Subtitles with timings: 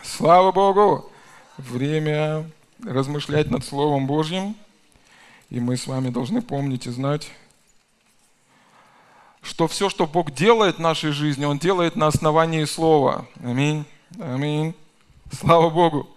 [0.00, 1.10] Слава Богу!
[1.58, 2.50] Время
[2.84, 4.56] размышлять над Словом Божьим.
[5.50, 7.30] И мы с вами должны помнить и знать,
[9.42, 13.26] что все, что Бог делает в нашей жизни, Он делает на основании Слова.
[13.44, 13.84] Аминь.
[14.18, 14.74] Аминь.
[15.30, 16.08] Слава Богу.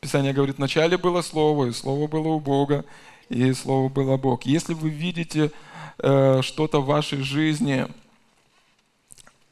[0.00, 2.84] Писание говорит, вначале было Слово, и Слово было у Бога,
[3.28, 4.44] и Слово было Бог.
[4.44, 5.50] Если вы видите
[5.98, 7.88] э, что-то в вашей жизни,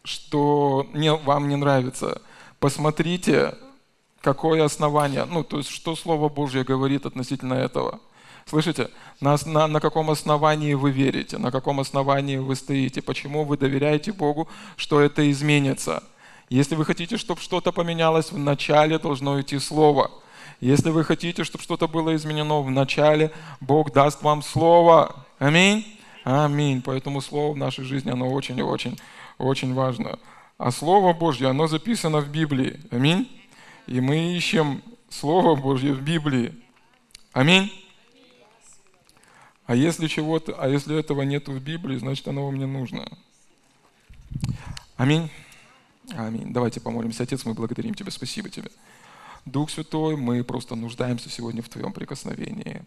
[0.05, 2.23] что не, вам не нравится,
[2.61, 3.57] посмотрите,
[4.25, 8.01] какое основание, ну, то есть, что Слово Божье говорит относительно этого.
[8.47, 8.89] Слышите?
[9.21, 14.13] На, на, на каком основании вы верите, на каком основании вы стоите, почему вы доверяете
[14.13, 16.03] Богу, что это изменится.
[16.49, 20.11] Если вы хотите, чтобы что-то поменялось, вначале должно идти Слово.
[20.61, 23.31] Если вы хотите, чтобы что-то было изменено вначале,
[23.61, 25.15] Бог даст вам Слово.
[25.39, 25.85] Аминь.
[26.25, 26.81] Аминь.
[26.83, 28.99] Поэтому Слово в нашей жизни, оно очень и очень,
[29.39, 30.19] очень важно.
[30.57, 32.81] А Слово Божье, оно записано в Библии.
[32.91, 33.29] Аминь.
[33.87, 36.55] И мы ищем Слово Божье в Библии.
[37.33, 37.71] Аминь.
[39.67, 43.07] А если чего-то, а если этого нет в Библии, значит оно вам не нужно.
[44.97, 45.31] Аминь.
[46.17, 46.53] Аминь.
[46.53, 47.23] Давайте помолимся.
[47.23, 48.71] Отец, мы благодарим Тебя, спасибо Тебе.
[49.45, 52.83] Дух Святой, мы просто нуждаемся сегодня в Твоем прикосновении.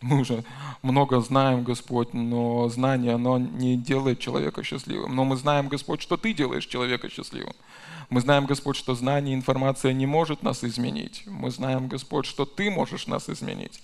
[0.00, 0.44] Мы уже
[0.82, 5.14] много знаем, Господь, но знание, оно не делает человека счастливым.
[5.14, 7.54] Но мы знаем, Господь, что Ты делаешь человека счастливым.
[8.10, 11.24] Мы знаем, Господь, что знание и информация не может нас изменить.
[11.26, 13.82] Мы знаем, Господь, что Ты можешь нас изменить.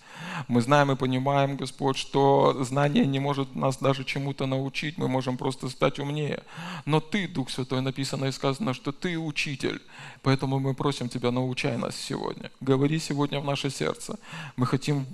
[0.49, 4.97] Мы знаем и понимаем, Господь, что знание не может нас даже чему-то научить.
[4.97, 6.43] Мы можем просто стать умнее.
[6.87, 9.83] Но Ты, Дух Святой, написано и сказано, что Ты учитель.
[10.23, 12.51] Поэтому мы просим Тебя, научай нас сегодня.
[12.63, 14.19] Говори сегодня в наше сердце.
[14.57, 15.05] Мы хотим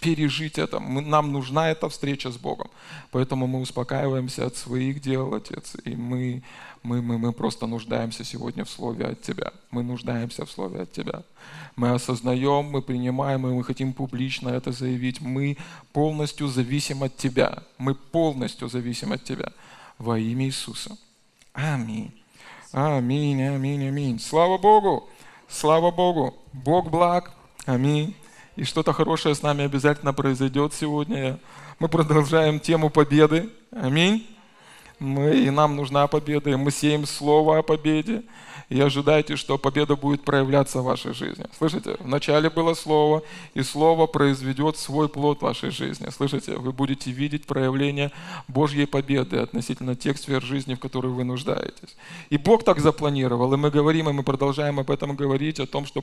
[0.00, 0.78] пережить это.
[0.78, 2.70] Нам нужна эта встреча с Богом.
[3.10, 5.74] Поэтому мы успокаиваемся от своих дел, Отец.
[5.84, 6.44] И мы
[6.84, 9.52] мы, мы, мы просто нуждаемся сегодня в Слове от Тебя.
[9.70, 11.22] Мы нуждаемся в Слове от Тебя.
[11.76, 15.22] Мы осознаем, мы принимаем, и мы хотим публично это заявить.
[15.22, 15.56] Мы
[15.94, 17.62] полностью зависим от Тебя.
[17.78, 19.50] Мы полностью зависим от Тебя.
[19.98, 20.96] Во имя Иисуса.
[21.54, 22.12] Аминь.
[22.70, 24.20] Аминь, аминь, аминь.
[24.20, 25.08] Слава Богу!
[25.48, 26.34] Слава Богу!
[26.52, 27.32] Бог благ.
[27.64, 28.14] Аминь.
[28.56, 31.40] И что-то хорошее с нами обязательно произойдет сегодня.
[31.78, 33.48] Мы продолжаем тему победы.
[33.72, 34.33] Аминь
[34.98, 38.22] мы, и нам нужна победа, и мы сеем слово о победе,
[38.68, 41.44] и ожидайте, что победа будет проявляться в вашей жизни.
[41.56, 41.96] Слышите?
[42.00, 43.22] Вначале было слово,
[43.52, 46.08] и слово произведет свой плод в вашей жизни.
[46.10, 46.56] Слышите?
[46.56, 48.10] Вы будете видеть проявление
[48.48, 51.96] Божьей победы относительно тех сфер жизни, в которой вы нуждаетесь.
[52.30, 55.86] И Бог так запланировал, и мы говорим, и мы продолжаем об этом говорить, о том,
[55.86, 56.02] что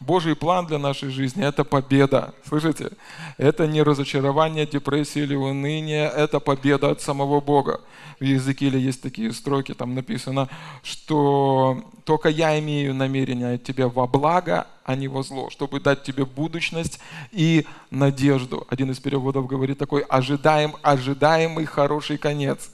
[0.00, 2.34] Божий план для нашей жизни– это победа.
[2.46, 2.90] Слышите?
[3.38, 7.80] Это не разочарование, депрессия или уныние, это победа от самого Бога.
[8.20, 10.48] В Езекииле есть такие строки, там написано,
[10.82, 16.02] что только я имею намерение от тебя во благо, а не во зло, чтобы дать
[16.02, 17.00] тебе будущность
[17.30, 18.66] и надежду.
[18.68, 22.70] Один из переводов говорит такой, ожидаем, ожидаемый хороший конец.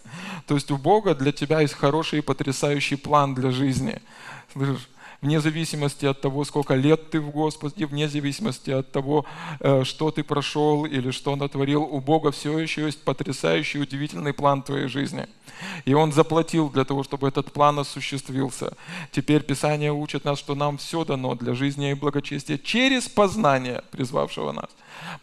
[0.47, 4.01] То есть у Бога для тебя есть хороший и потрясающий план для жизни.
[4.53, 4.89] Слышишь?
[5.21, 9.25] Вне зависимости от того, сколько лет ты в Господе, вне зависимости от того,
[9.61, 14.63] э, что ты прошел или что натворил, у Бога все еще есть потрясающий, удивительный план
[14.63, 15.27] твоей жизни.
[15.85, 18.77] И Он заплатил для того, чтобы этот план осуществился.
[19.11, 24.53] Теперь Писание учит нас, что нам все дано для жизни и благочестия через познание призвавшего
[24.53, 24.71] нас.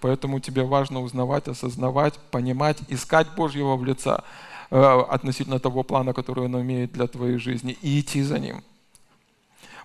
[0.01, 4.23] Поэтому тебе важно узнавать, осознавать, понимать, искать Божьего в лица
[4.71, 8.63] э, относительно того плана, который Он имеет для твоей жизни, и идти за Ним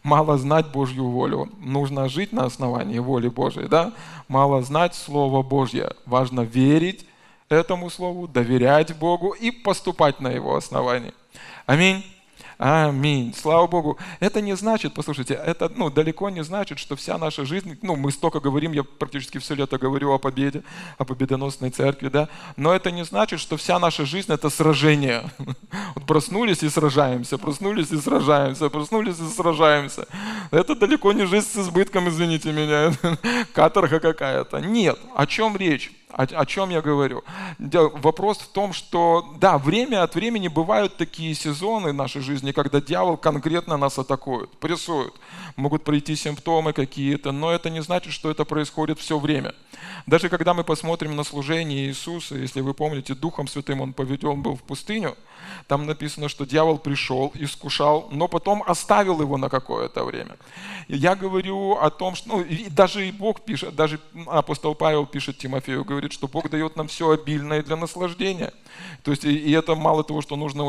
[0.02, 1.48] мало знать Божью волю.
[1.60, 3.92] Нужно жить на основании воли Божьей, да?
[4.28, 5.94] Мало знать Слово Божье.
[6.06, 7.06] Важно верить
[7.48, 11.12] этому Слову, доверять Богу и поступать на Его основании.
[11.66, 12.04] Аминь.
[12.62, 13.34] Аминь.
[13.34, 13.96] Слава Богу.
[14.20, 18.12] Это не значит, послушайте, это ну, далеко не значит, что вся наша жизнь, ну, мы
[18.12, 20.62] столько говорим, я практически все лето говорю о победе,
[20.98, 22.28] о победоносной церкви, да,
[22.58, 25.22] но это не значит, что вся наша жизнь– это сражение.
[25.94, 30.06] Вот проснулись и сражаемся, проснулись и сражаемся, проснулись и сражаемся.
[30.50, 32.92] Это далеко не жизнь с избытком, извините меня,
[33.54, 34.60] каторга какая-то.
[34.60, 34.98] Нет.
[35.14, 35.92] О чем речь?
[36.12, 37.22] О, о чем я говорю?
[37.58, 42.80] Вопрос в том, что да, время от времени бывают такие сезоны в нашей жизни, когда
[42.80, 45.14] дьявол конкретно нас атакует, прессует.
[45.56, 49.54] Могут пройти симптомы какие-то, но это не значит, что это происходит все время.
[50.06, 54.56] Даже когда мы посмотрим на служение Иисуса, если вы помните, Духом Святым Он поведен был
[54.56, 55.16] в пустыню,
[55.66, 60.36] там написано, что дьявол пришел, искушал, но потом оставил его на какое-то время.
[60.88, 65.84] Я говорю о том, что ну, даже и Бог пишет, даже апостол Павел пишет Тимофею,
[65.84, 68.52] говорит, говорит, что Бог дает нам все обильное для наслаждения.
[69.02, 70.64] То есть, и, это мало того, что нужно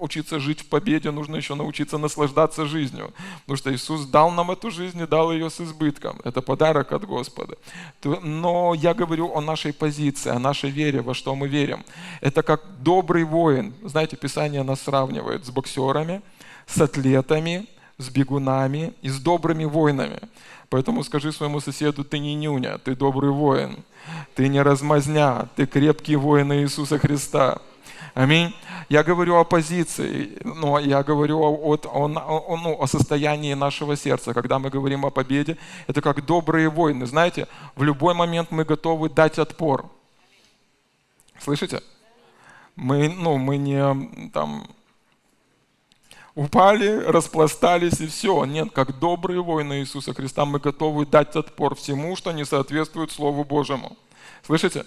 [0.00, 3.12] учиться жить в победе, нужно еще научиться наслаждаться жизнью.
[3.40, 6.20] Потому что Иисус дал нам эту жизнь и дал ее с избытком.
[6.24, 7.56] Это подарок от Господа.
[8.04, 11.84] Но я говорю о нашей позиции, о нашей вере, во что мы верим.
[12.20, 13.74] Это как добрый воин.
[13.82, 16.22] Знаете, Писание нас сравнивает с боксерами,
[16.66, 17.66] с атлетами,
[17.98, 20.20] с бегунами и с добрыми воинами.
[20.70, 23.84] Поэтому скажи своему соседу, ты не нюня, ты добрый воин.
[24.34, 27.60] Ты не размазня, ты крепкий воин Иисуса Христа.
[28.14, 28.54] Аминь.
[28.88, 34.32] Я говорю о позиции, но я говорю о, о, о, ну, о состоянии нашего сердца.
[34.32, 35.58] Когда мы говорим о победе,
[35.88, 37.04] это как добрые воины.
[37.04, 39.90] Знаете, в любой момент мы готовы дать отпор.
[41.40, 41.82] Слышите?
[42.76, 44.68] Мы, ну, мы не там
[46.40, 48.46] упали, распластались и все.
[48.46, 53.44] Нет, как добрые воины Иисуса Христа мы готовы дать отпор всему, что не соответствует Слову
[53.44, 53.98] Божьему.
[54.46, 54.86] Слышите?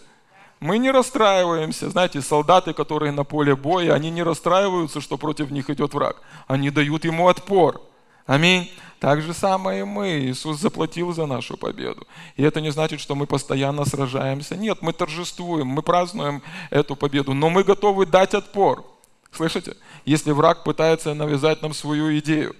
[0.59, 1.91] Мы не расстраиваемся.
[1.91, 6.23] Знаете, солдаты, которые на поле боя, они не расстраиваются, что против них идет враг.
[6.47, 7.81] Они дают ему отпор.
[8.25, 8.71] Аминь.
[8.99, 10.21] Так же самое и мы.
[10.21, 12.07] Иисус заплатил за нашу победу.
[12.35, 14.55] И это не значит, что мы постоянно сражаемся.
[14.55, 16.41] Нет, мы торжествуем, мы празднуем
[16.71, 18.92] эту победу, но мы готовы дать отпор.
[19.33, 19.75] Слышите?
[20.05, 22.55] Если враг пытается навязать нам свою идею,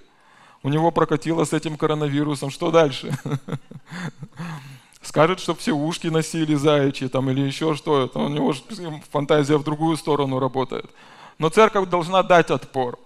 [0.64, 3.16] у него прокатило с этим коронавирусом, что дальше?
[5.02, 8.20] Скажет, что все ушки носили заячьи там, или еще что-то.
[8.20, 8.54] У него
[9.12, 10.90] фантазия в другую сторону работает.
[11.38, 12.98] Но церковь должна дать отпор.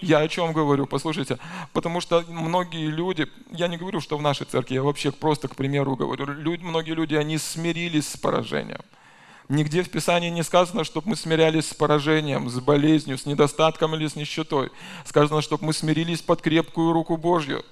[0.00, 0.86] Я о чем говорю?
[0.86, 1.38] Послушайте,
[1.72, 5.56] потому что многие люди, я не говорю, что в нашей церкви, я вообще просто к
[5.56, 8.82] примеру говорю, люди, многие люди, они смирились с поражением.
[9.48, 14.08] Нигде в Писании не сказано, чтобы мы смирялись с поражением, с болезнью, с недостатком или
[14.08, 14.70] с нищетой.
[15.04, 17.64] Сказано, чтобы мы смирились под крепкую руку Божью.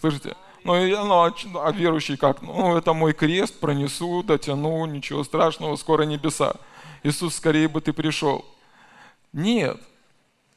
[0.00, 0.36] Слышите?
[0.64, 1.32] Ну, и, ну, а,
[1.64, 2.42] а верующий как?
[2.42, 6.56] Ну, это мой крест, пронесу, дотяну, ничего страшного, скоро небеса.
[7.04, 8.44] Иисус, скорее бы ты пришел.
[9.32, 9.80] Нет,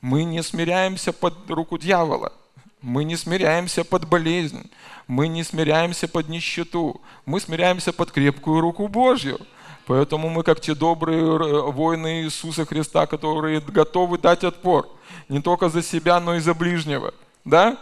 [0.02, 2.34] мы не смиряемся под руку дьявола.
[2.82, 4.70] Мы не смиряемся под болезнь.
[5.08, 7.02] Мы не смиряемся под нищету.
[7.26, 9.40] Мы смиряемся под крепкую руку Божью.
[9.88, 14.90] Поэтому мы, как те добрые э, воины Иисуса Христа, которые готовы дать отпор
[15.30, 17.14] не только за себя, но и за ближнего.
[17.44, 17.78] Да?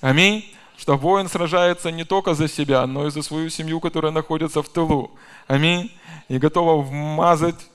[0.00, 0.44] Аминь.
[0.76, 4.68] Что воин сражается не только за себя, но и за свою семью, которая находится в
[4.68, 5.10] тылу.
[5.46, 5.90] Аминь.
[6.28, 7.70] И готова вмазать...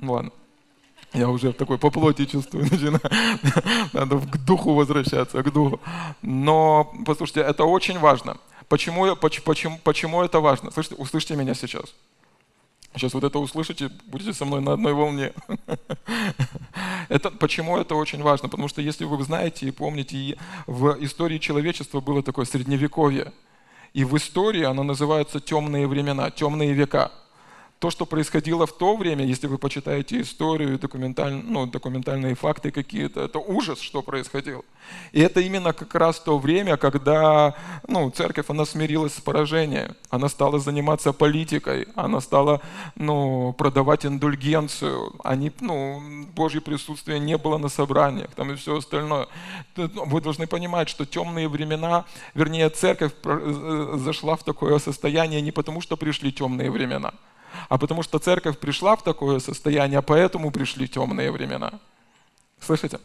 [0.00, 0.32] Ладно.
[1.14, 3.00] Я уже такой по плоти чувствую, начинаю.
[3.92, 5.80] Надо к духу возвращаться, к духу.
[6.22, 8.36] Но, послушайте, это очень важно.
[8.68, 10.70] Почему, почему, почему это важно?
[10.70, 11.94] Слышите, услышьте меня сейчас.
[12.94, 15.32] Сейчас вот это услышите, будете со мной на одной волне.
[17.08, 18.48] Это, почему это очень важно?
[18.48, 23.32] Потому что если вы знаете и помните, в истории человечества было такое средневековье.
[23.92, 27.10] И в истории оно называется темные времена, темные века
[27.82, 33.22] то, что происходило в то время, если вы почитаете историю, документаль, ну, документальные факты какие-то,
[33.22, 34.62] это ужас, что происходило.
[35.10, 37.56] И это именно как раз то время, когда
[37.88, 42.60] ну, церковь, она смирилась с поражением, она стала заниматься политикой, она стала
[42.94, 46.00] ну, продавать индульгенцию, они, ну,
[46.36, 49.26] Божье присутствие не было на собраниях там и все остальное.
[49.76, 52.04] Вы должны понимать, что темные времена,
[52.34, 57.12] вернее, церковь э, зашла в такое состояние не потому, что пришли темные времена–
[57.68, 61.80] а потому что церковь пришла в такое состояние, а поэтому пришли темные времена.
[62.60, 62.98] Слышите?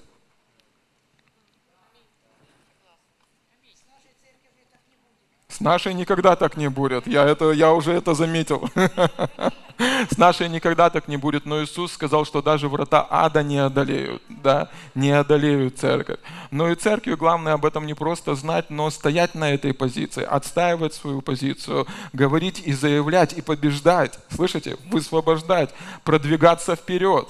[5.57, 7.07] С нашей никогда так не будет.
[7.07, 8.69] Я, это, я уже это заметил.
[10.11, 11.47] С нашей никогда так не будет.
[11.47, 14.21] Но Иисус сказал, что даже врата ада не одолеют.
[14.29, 14.69] Да?
[14.93, 16.19] Не одолеют церковь.
[16.51, 20.93] Но и церкви главное об этом не просто знать, но стоять на этой позиции, отстаивать
[20.93, 24.19] свою позицию, говорить и заявлять, и побеждать.
[24.29, 24.77] Слышите?
[24.91, 25.73] Высвобождать,
[26.03, 27.27] продвигаться вперед.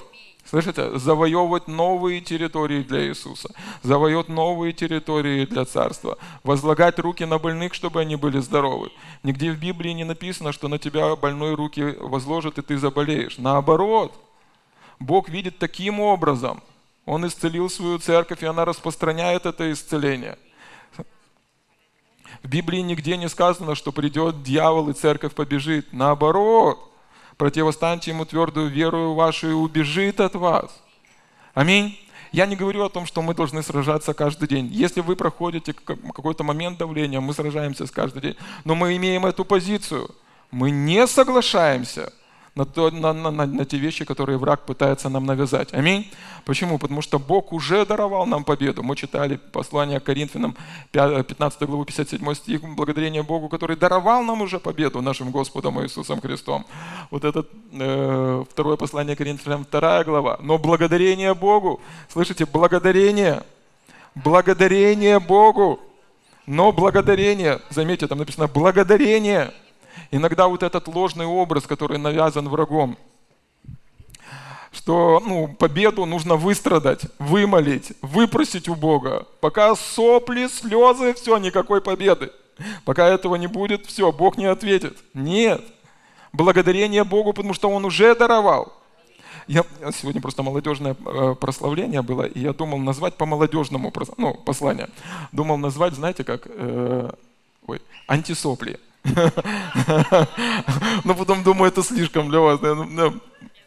[0.48, 0.98] Слышите?
[0.98, 3.50] Завоевывать новые территории для Иисуса,
[3.82, 8.90] завоевать новые территории для Царства, возлагать руки на больных, чтобы они были здоровы.
[9.22, 13.36] Нигде в Библии не написано, что на тебя больной руки возложат, и ты заболеешь.
[13.36, 14.14] Наоборот,
[14.98, 16.62] Бог видит таким образом.
[17.04, 20.38] Он исцелил свою церковь, и она распространяет это исцеление.
[22.42, 25.92] В Библии нигде не сказано, что придет дьявол и церковь побежит.
[25.92, 26.87] Наоборот,
[27.38, 30.82] противостаньте ему твердую веру вашу и убежит от вас.
[31.54, 31.98] Аминь.
[32.32, 34.66] Я не говорю о том, что мы должны сражаться каждый день.
[34.66, 38.36] Если вы проходите какой-то момент давления, мы сражаемся с каждый день.
[38.64, 40.10] Но мы имеем эту позицию.
[40.50, 42.12] Мы не соглашаемся
[42.58, 45.72] на, то, на, на, на, на те вещи, которые враг пытается нам навязать.
[45.72, 46.10] Аминь.
[46.44, 46.78] Почему?
[46.78, 48.82] Потому что Бог уже даровал нам победу.
[48.82, 50.56] Мы читали послание Коринфянам,
[50.92, 56.64] 15 главу, 57 стих, благодарение Богу, который даровал нам уже победу нашим Господом Иисусом Христом.
[57.12, 60.38] Вот это э, второе послание Коринфянам, вторая глава.
[60.42, 63.42] Но благодарение Богу, слышите, благодарение,
[64.16, 65.78] благодарение Богу,
[66.46, 69.52] но благодарение, заметьте, там написано благодарение–
[70.10, 72.96] Иногда вот этот ложный образ, который навязан врагом,
[74.72, 79.26] что ну, победу нужно выстрадать, вымолить, выпросить у Бога.
[79.40, 82.30] Пока сопли, слезы, все, никакой победы.
[82.84, 84.96] Пока этого не будет, все, Бог не ответит.
[85.14, 85.62] Нет.
[86.32, 88.72] Благодарение Богу, потому что Он уже даровал.
[89.46, 94.90] Я, сегодня просто молодежное э, прославление было, и я думал назвать по молодежному ну, послание.
[95.32, 97.10] Думал назвать, знаете, как э,
[97.66, 98.78] ой, антисопли.
[101.04, 102.60] Но потом думаю, это слишком для вас.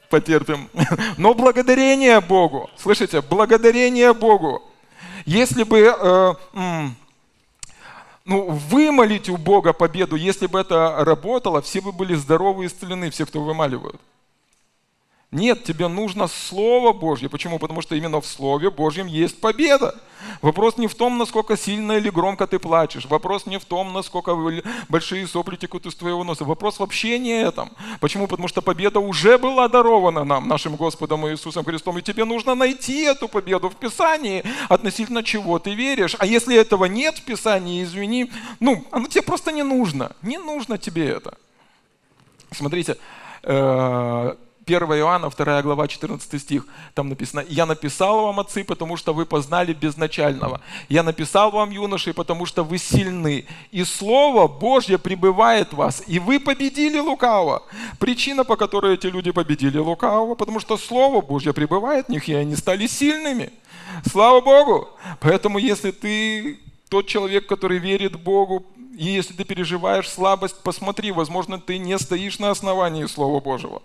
[0.09, 0.69] Потерпим.
[1.17, 2.69] Но благодарение Богу.
[2.77, 3.21] Слышите?
[3.21, 4.61] Благодарение Богу.
[5.25, 6.33] Если бы э,
[8.25, 13.09] ну, вымолить у Бога победу, если бы это работало, все бы были здоровы и исцелены,
[13.09, 13.99] все, кто вымаливают.
[15.31, 17.29] Нет, тебе нужно Слово Божье.
[17.29, 17.57] Почему?
[17.57, 19.95] Потому что именно в Слове Божьем есть победа.
[20.41, 23.05] Вопрос не в том, насколько сильно или громко ты плачешь.
[23.05, 24.35] Вопрос не в том, насколько
[24.89, 26.43] большие сопли текут из твоего носа.
[26.43, 27.71] Вопрос вообще не этом.
[28.01, 28.27] Почему?
[28.27, 31.97] Потому что победа уже была дарована нам, нашим Господом Иисусом Христом.
[31.97, 36.13] И тебе нужно найти эту победу в Писании, относительно чего ты веришь.
[36.19, 40.11] А если этого нет в Писании, извини, ну, оно тебе просто не нужно.
[40.21, 41.37] Не нужно тебе это.
[42.51, 42.97] Смотрите,
[43.43, 49.13] э, 1 Иоанна, 2 глава, 14 стих, там написано, «Я написал вам, отцы, потому что
[49.13, 50.61] вы познали безначального.
[50.89, 53.45] Я написал вам, юноши, потому что вы сильны.
[53.71, 57.63] И Слово Божье пребывает в вас, и вы победили лукаво».
[57.99, 62.33] Причина, по которой эти люди победили лукаво, потому что Слово Божье пребывает в них, и
[62.33, 63.51] они стали сильными.
[64.09, 64.89] Слава Богу!
[65.19, 68.65] Поэтому, если ты тот человек, который верит Богу,
[68.97, 73.81] и если ты переживаешь слабость, посмотри, возможно, ты не стоишь на основании Слова Божьего.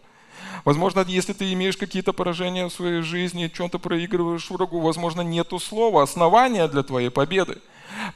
[0.66, 6.02] Возможно, если ты имеешь какие-то поражения в своей жизни, чем-то проигрываешь врагу, возможно, нету слова,
[6.02, 7.58] основания для твоей победы.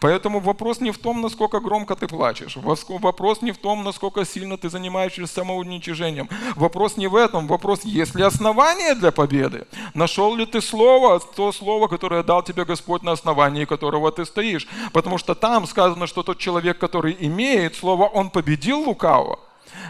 [0.00, 2.56] Поэтому вопрос не в том, насколько громко ты плачешь.
[2.56, 6.28] Вопрос не в том, насколько сильно ты занимаешься самоуничижением.
[6.56, 7.46] Вопрос не в этом.
[7.46, 9.68] Вопрос, есть ли основания для победы?
[9.94, 14.66] Нашел ли ты слово, то слово, которое дал тебе Господь, на основании которого ты стоишь?
[14.92, 19.38] Потому что там сказано, что тот человек, который имеет слово, он победил лукавого.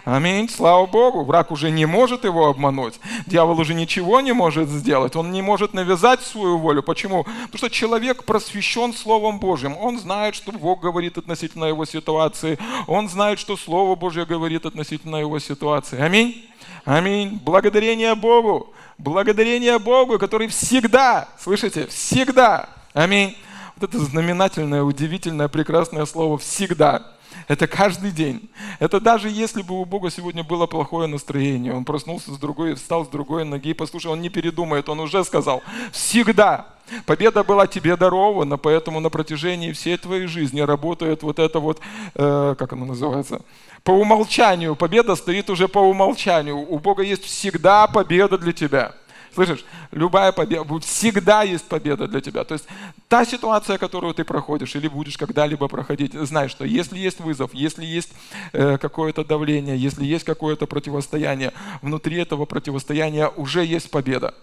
[0.04, 1.24] Аминь, слава Богу.
[1.24, 3.00] Враг уже не может его обмануть.
[3.26, 5.16] Дьявол уже ничего не может сделать.
[5.16, 6.82] Он не может навязать свою волю.
[6.82, 7.24] Почему?
[7.24, 9.76] Потому что человек просвещен Словом Божьим.
[9.76, 12.58] Он знает, что Бог говорит относительно его ситуации.
[12.86, 16.00] Он знает, что Слово Божье говорит относительно его ситуации.
[16.00, 16.46] Аминь.
[16.84, 17.40] Аминь.
[17.44, 18.72] Благодарение Богу.
[18.98, 22.68] Благодарение Богу, который всегда, слышите, всегда.
[22.92, 23.36] Аминь.
[23.76, 27.02] Вот это знаменательное, удивительное, прекрасное слово «всегда».
[27.48, 28.48] Это каждый день.
[28.78, 33.04] Это даже если бы у Бога сегодня было плохое настроение, он проснулся с другой, встал
[33.04, 36.66] с другой ноги, послушай, он не передумает, он уже сказал, всегда.
[37.06, 41.80] Победа была тебе дарована, поэтому на протяжении всей твоей жизни работает вот это вот,
[42.14, 43.42] э, как оно называется,
[43.84, 44.74] по умолчанию.
[44.74, 46.56] Победа стоит уже по умолчанию.
[46.56, 48.92] У Бога есть всегда победа для тебя.
[49.32, 49.64] Слышишь?
[49.92, 52.44] Любая победа, всегда есть победа для тебя.
[52.44, 52.66] То есть
[53.08, 57.84] та ситуация, которую ты проходишь или будешь когда-либо проходить, знай, что если есть вызов, если
[57.84, 58.12] есть
[58.52, 64.34] э, какое-то давление, если есть какое-то противостояние, внутри этого противостояния уже есть победа.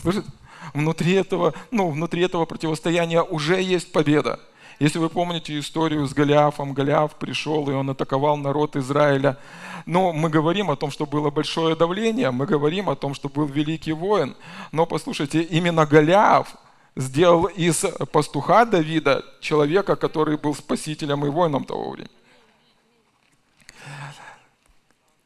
[0.00, 0.28] Слышите?
[0.74, 4.38] Внутри этого, ну, внутри этого противостояния уже есть победа.
[4.80, 9.36] Если вы помните историю с Голиафом, Голиаф пришел и он атаковал народ Израиля.
[9.84, 13.44] Но мы говорим о том, что было большое давление, мы говорим о том, что был
[13.44, 14.34] великий воин.
[14.72, 16.56] Но послушайте, именно Голиаф
[16.96, 22.16] сделал из пастуха Давида человека, который был спасителем и воином того времени.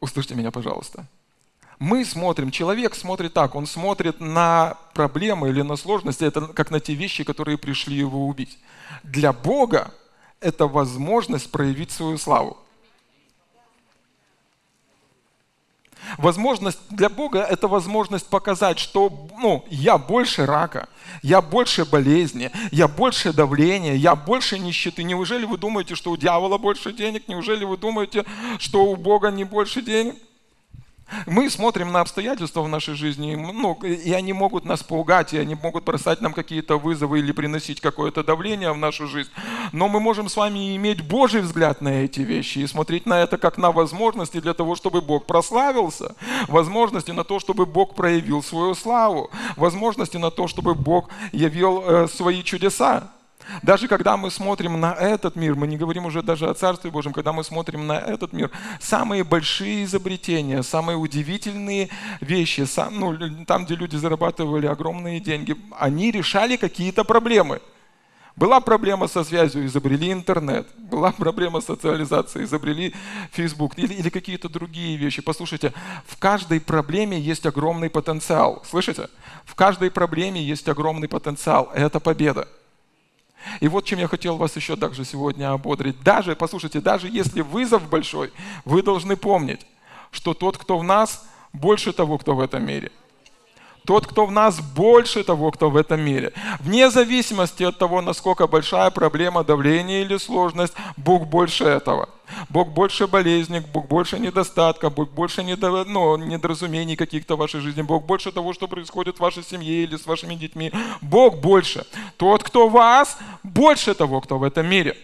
[0.01, 1.07] Услышьте меня, пожалуйста.
[1.79, 6.81] Мы смотрим, человек смотрит так, он смотрит на проблемы или на сложности, это как на
[6.81, 8.59] те вещи, которые пришли его убить.
[9.03, 9.93] Для Бога
[10.41, 12.59] это возможность проявить свою славу.
[16.19, 20.89] Возможность для Бога– это возможность показать, что ну, я больше рака,
[21.23, 25.03] я больше болезни, я больше давления, я больше нищеты.
[25.03, 27.27] Неужели вы думаете, что у дьявола больше денег?
[27.27, 28.25] Неужели вы думаете,
[28.59, 30.17] что у Бога не больше денег?
[31.27, 35.55] Мы смотрим на обстоятельства в нашей жизни, ну, и они могут нас пугать, и они
[35.55, 39.31] могут бросать нам какие-то вызовы или приносить какое-то давление в нашу жизнь.
[39.73, 43.37] Но мы можем с вами иметь Божий взгляд на эти вещи и смотреть на это
[43.39, 46.15] как на возможности для того, чтобы Бог прославился,
[46.49, 52.09] возможности на то, чтобы Бог проявил свою славу, возможности на то, чтобы Бог явил э,
[52.09, 53.14] свои чудеса.
[53.63, 57.13] Даже когда мы смотрим на этот мир, мы не говорим уже даже о Царстве Божьем,
[57.13, 63.65] когда мы смотрим на этот мир, самые большие изобретения, самые удивительные вещи, сам, ну, там,
[63.65, 67.61] где люди зарабатывали огромные деньги, они решали какие-то проблемы.
[68.37, 70.67] Была проблема со связью, изобрели интернет.
[70.77, 72.93] Была проблема с социализацией, изобрели
[73.31, 75.23] Facebook или, или какие-то другие вещи.
[75.23, 75.73] Послушайте,
[76.05, 78.65] в каждой проблеме есть огромный потенциал.
[78.69, 79.09] Слышите?
[79.45, 81.71] В каждой проблеме есть огромный потенциал.
[81.75, 82.49] Это победа.
[83.61, 86.03] И вот чем я хотел вас еще также сегодня ободрить.
[86.03, 88.33] Даже, послушайте, даже если вызов большой,
[88.65, 89.67] вы должны помнить,
[90.11, 92.91] что тот, кто в нас, больше того, кто в этом мире–
[93.85, 96.33] тот, кто в нас больше того, кто в этом мире.
[96.61, 102.09] Вне зависимости от того, насколько большая проблема, давление или сложность, Бог больше этого.
[102.49, 107.83] Бог больше болезней, Бог больше недостатка, Бог больше недо, ну, недоразумений каких-то в вашей жизни,
[107.83, 110.73] Бог больше того, что происходит в вашей семье или с вашими детьми.
[111.01, 111.87] Бог больше.
[112.17, 114.97] Тот, кто вас, больше того, кто в этом мире.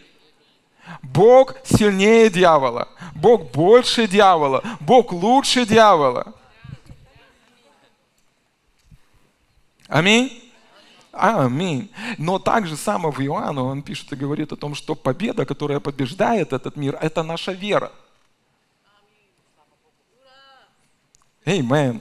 [1.03, 2.89] Бог сильнее дьявола.
[3.15, 4.63] Бог больше дьявола.
[4.81, 6.35] Бог лучше дьявола.
[9.89, 10.50] Аминь.
[11.13, 11.91] Аминь.
[12.19, 16.53] Но также само в Иоанну он пишет и говорит о том, что победа, которая побеждает
[16.53, 17.91] этот мир, это наша вера.
[21.45, 22.01] Эймен.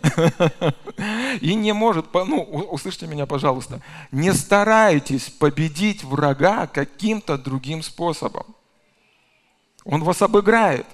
[1.42, 8.46] И не может, ну, услышьте меня, пожалуйста, не старайтесь победить врага каким-то другим способом.
[9.86, 10.86] Он вас обыграет.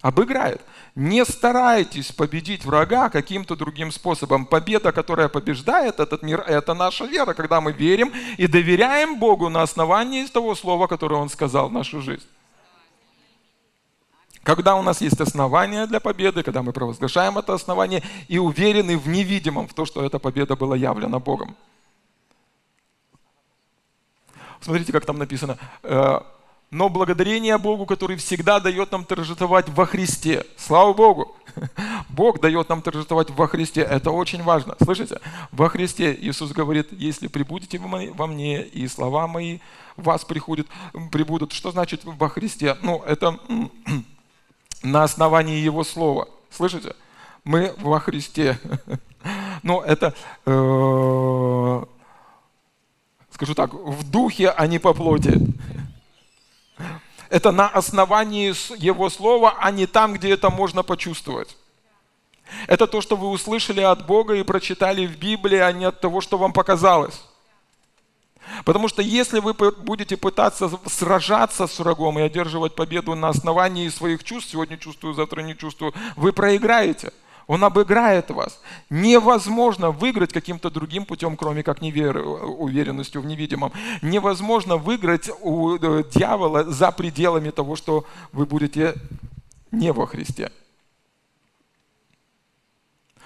[0.00, 0.60] Обыграет.
[0.94, 4.46] Не старайтесь победить врага каким-то другим способом.
[4.46, 9.62] Победа, которая побеждает этот мир, это наша вера, когда мы верим и доверяем Богу на
[9.62, 12.26] основании того слова, которое Он сказал в нашу жизнь.
[14.44, 19.08] Когда у нас есть основания для победы, когда мы провозглашаем это основание и уверены в
[19.08, 21.56] невидимом, в то, что эта победа была явлена Богом.
[24.60, 26.20] Смотрите, как там написано э,
[26.70, 30.44] но благодарение Богу, который всегда дает нам торжествовать во Христе.
[30.56, 31.34] Слава Богу!
[32.10, 33.80] Бог дает нам торжествовать во Христе.
[33.80, 34.76] Это очень важно.
[34.82, 35.18] Слышите?
[35.50, 39.60] Во Христе Иисус говорит, если прибудете во мне, и слова мои
[39.96, 40.66] вас приходят,
[41.10, 41.52] прибудут.
[41.52, 42.76] Что значит во Христе?
[42.82, 43.38] Ну, это
[44.82, 46.28] на основании Его Слова.
[46.50, 46.94] Слышите?
[47.44, 48.58] Мы во Христе.
[49.62, 50.14] Но это,
[50.44, 51.84] э,
[53.30, 55.40] скажу так, в духе, а не по плоти.
[57.30, 61.56] Это на основании Его Слова, а не там, где это можно почувствовать.
[62.66, 66.20] Это то, что вы услышали от Бога и прочитали в Библии, а не от того,
[66.20, 67.22] что вам показалось.
[68.64, 74.24] Потому что если вы будете пытаться сражаться с врагом и одерживать победу на основании своих
[74.24, 77.12] чувств, сегодня чувствую, завтра не чувствую, вы проиграете–
[77.48, 78.60] он обыграет вас.
[78.90, 82.18] Невозможно выиграть каким-то другим путем, кроме как невер...
[82.18, 83.72] уверенностью в невидимом.
[84.02, 88.94] Невозможно выиграть у э, дьявола за пределами того, что вы будете
[89.72, 90.52] не во Христе.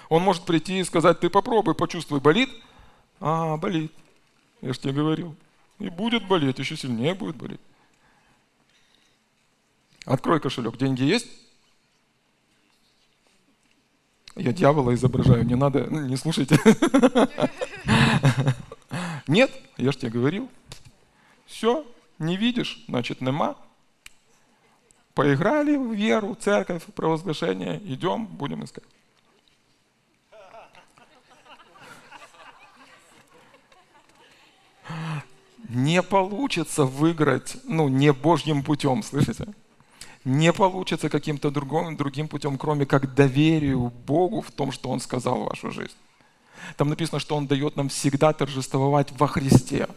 [0.07, 2.49] Он может прийти и сказать, ты попробуй, почувствуй, болит?
[3.19, 3.91] А, болит.
[4.61, 5.35] Я же тебе говорил.
[5.79, 7.59] И будет болеть, еще сильнее будет болеть.
[10.05, 11.27] Открой кошелек, деньги есть?
[14.35, 16.57] Я дьявола изображаю, не надо, ну, не слушайте.
[19.27, 20.49] Нет, я же тебе говорил.
[21.45, 21.85] Все,
[22.17, 23.55] не видишь, значит нема.
[25.13, 28.83] Поиграли в веру, церковь, провозглашение, идем, будем искать.
[35.69, 39.47] Не получится выиграть, ну, не Божьим путем, слышите?
[40.25, 45.41] Не получится каким-то другим, другим путем, кроме как доверию Богу в том, что Он сказал
[45.41, 45.95] в вашу жизнь.
[46.77, 49.87] Там написано, что Он дает нам всегда торжествовать во Христе.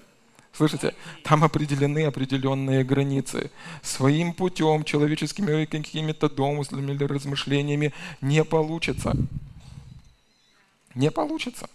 [0.52, 0.94] Слышите?
[1.22, 3.50] Там определены определенные границы.
[3.82, 9.14] Своим путем, человеческими какими-то домыслами или размышлениями не получится.
[10.94, 11.68] Не получится.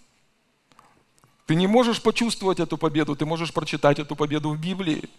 [1.45, 5.09] Ты не можешь почувствовать эту победу, ты можешь прочитать эту победу в Библии.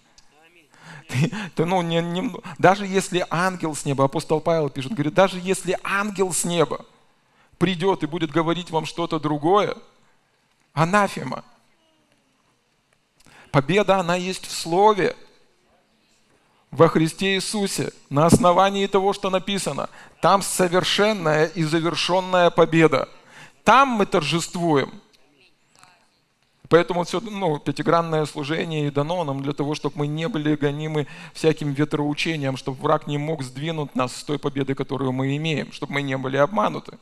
[1.55, 5.79] Ты, ну, не, не, даже если ангел с неба, апостол Павел пишет, говорит, даже если
[5.83, 6.85] ангел с неба
[7.59, 9.77] придет и будет говорить вам что-то другое,
[10.72, 11.44] анафема.
[13.51, 15.14] Победа, она есть в слове.
[16.70, 19.90] во Христе Иисусе, на основании того, что написано.
[20.22, 23.09] Там совершенная и завершенная победа.
[23.62, 24.90] Там мы торжествуем.
[26.72, 31.06] Поэтому все, ну, пятигранное служение и дано нам для того, чтобы мы не были гонимы
[31.35, 35.92] всяким ветроучением, чтобы враг не мог сдвинуть нас с той победы, которую мы имеем, чтобы
[35.92, 36.96] мы не были обмануты.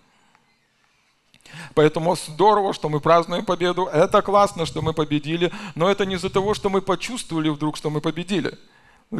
[1.77, 3.85] Поэтому здорово, что мы празднуем победу.
[3.85, 5.53] Это классно, что мы победили.
[5.77, 8.59] Но это не из-за того, что мы почувствовали вдруг, что мы победили.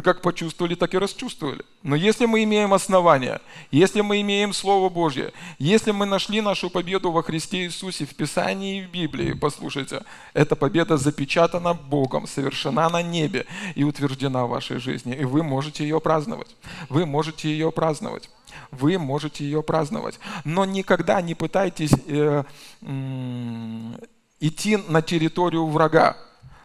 [0.05, 1.65] Как почувствовали, так и расчувствовали.
[1.83, 7.11] Но если мы имеем основания, если мы имеем Слово Божье, если мы нашли нашу победу
[7.11, 13.01] во Христе Иисусе в Писании и в Библии, послушайте, эта победа запечатана Богом, совершена на
[13.01, 15.13] небе и утверждена в вашей жизни.
[15.13, 16.55] И вы можете ее праздновать.
[16.87, 18.29] Вы можете ее праздновать.
[18.71, 20.19] Вы можете ее праздновать.
[20.45, 22.43] Но никогда не пытайтесь э,
[22.81, 23.93] э,
[24.39, 26.15] идти на территорию врага.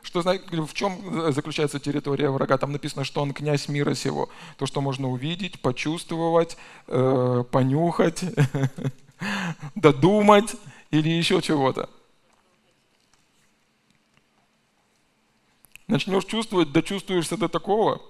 [0.06, 2.58] Что, в чем заключается территория врага?
[2.58, 4.28] Там написано, что он князь мира сего.
[4.56, 8.24] То, что можно увидеть, почувствовать, э, понюхать,
[9.74, 10.54] додумать
[10.92, 11.90] или еще чего-то.
[15.88, 18.00] Начнешь чувствовать, дочувствуешься до такого.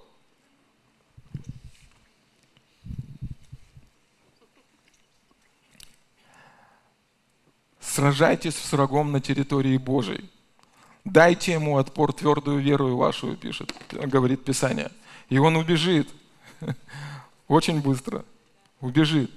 [7.79, 10.29] Сражайтесь с врагом на территории Божией.
[11.07, 14.91] Дайте ему отпор твердую веру вашу, пишет, говорит Писание.
[15.29, 16.09] И он убежит.
[17.47, 18.25] Очень быстро.
[18.81, 19.31] Убежит.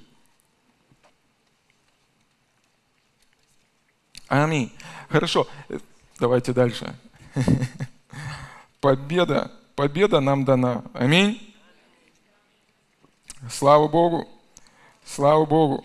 [4.27, 4.73] Аминь.
[5.09, 5.47] Хорошо.
[6.19, 6.93] Давайте дальше.
[8.81, 9.53] Победа.
[9.77, 10.83] Победа нам дана.
[10.93, 11.55] Аминь.
[13.49, 14.29] Слава Богу.
[15.05, 15.85] Слава Богу.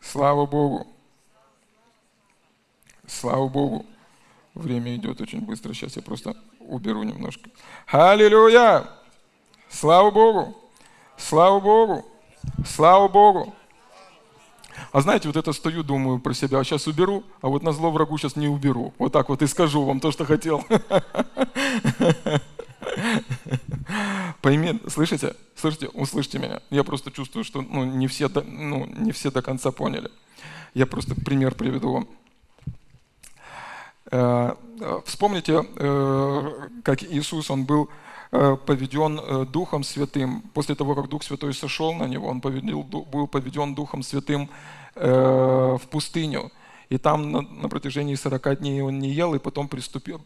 [0.00, 0.86] Слава Богу.
[3.06, 3.84] Слава Богу.
[4.58, 5.72] Время идет очень быстро.
[5.72, 7.48] Сейчас я просто уберу немножко.
[7.86, 8.88] Аллилуйя!
[9.70, 10.56] Слава Богу!
[11.16, 12.04] Слава Богу!
[12.66, 13.54] Слава Богу!
[14.90, 17.92] А знаете, вот это стою, думаю про себя, а сейчас уберу, а вот на зло
[17.92, 18.92] врагу сейчас не уберу.
[18.98, 20.64] Вот так вот и скажу вам то, что хотел.
[24.42, 25.36] Пойми, слышите?
[25.54, 25.86] Слышите?
[25.88, 26.62] Услышьте меня.
[26.70, 30.10] Я просто чувствую, что ну, не, все до, ну, не все до конца поняли.
[30.74, 32.08] Я просто пример приведу вам.
[34.10, 34.54] Э,
[35.04, 37.88] вспомните, э, как Иисус, он был
[38.32, 40.42] э, поведен Духом Святым.
[40.54, 44.48] После того, как Дух Святой сошел на него, он поведел, был поведен Духом Святым
[44.94, 46.50] в пустыню.
[46.88, 50.18] И там на, на протяжении 40 дней он не ел, и потом приступил,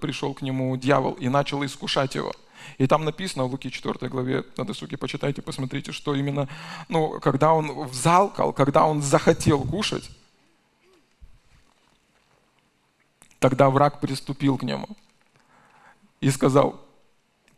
[0.00, 2.32] пришел к нему дьявол и начал искушать его.
[2.78, 6.48] И там написано в Луки 4 главе, на досуге почитайте, посмотрите, что именно,
[6.88, 10.10] ну, когда он взалкал, когда он захотел кушать,
[13.40, 14.86] Тогда враг приступил к нему
[16.20, 16.78] и сказал,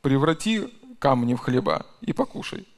[0.00, 2.68] преврати камни в хлеба и покушай.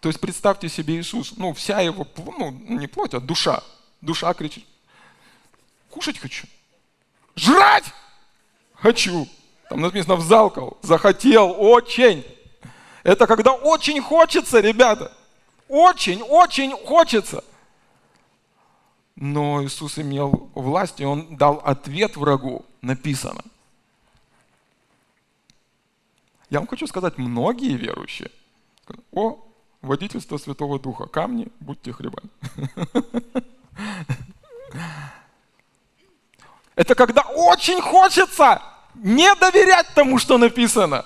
[0.00, 3.62] То есть представьте себе Иисус, ну вся его, ну не плоть, а душа.
[4.00, 4.64] Душа кричит,
[5.90, 6.46] кушать хочу,
[7.36, 7.84] жрать
[8.74, 9.28] хочу.
[9.68, 12.24] Там написано взалкал, захотел очень.
[13.04, 15.12] Это когда очень хочется, ребята.
[15.68, 17.44] Очень, очень хочется.
[19.20, 23.44] Но Иисус имел власть, и Он дал ответ врагу, написано.
[26.48, 28.30] Я вам хочу сказать, многие верующие,
[29.12, 29.38] о,
[29.82, 32.30] водительство Святого Духа, камни, будьте хлебами.
[36.74, 38.62] Это когда очень хочется
[38.94, 41.04] не доверять тому, что написано.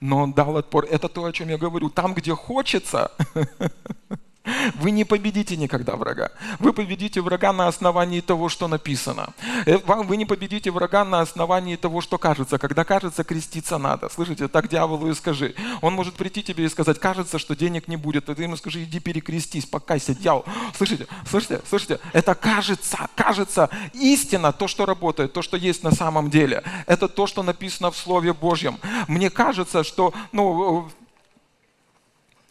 [0.00, 0.86] Но он дал отпор.
[0.86, 1.88] Это то, о чем я говорю.
[1.88, 3.12] Там, где хочется,
[4.74, 6.30] Вы не победите никогда врага.
[6.58, 9.34] Вы победите врага на основании того, что написано.
[9.66, 12.58] Э, вы не победите врага на основании того, что кажется.
[12.58, 14.08] Когда кажется, креститься надо.
[14.08, 15.54] Слышите, так дьяволу и скажи.
[15.80, 18.28] Он может прийти тебе и сказать, кажется, что денег не будет.
[18.28, 20.44] А ты ему скажи, иди перекрестись, покайся, дьявол.
[20.76, 23.70] Слышите, слышите, слышите, это кажется, кажется.
[23.92, 26.62] Истина, то, что работает, то, что есть на самом деле.
[26.86, 28.78] Это то, что написано в Слове Божьем.
[29.08, 30.88] Мне кажется, что ну,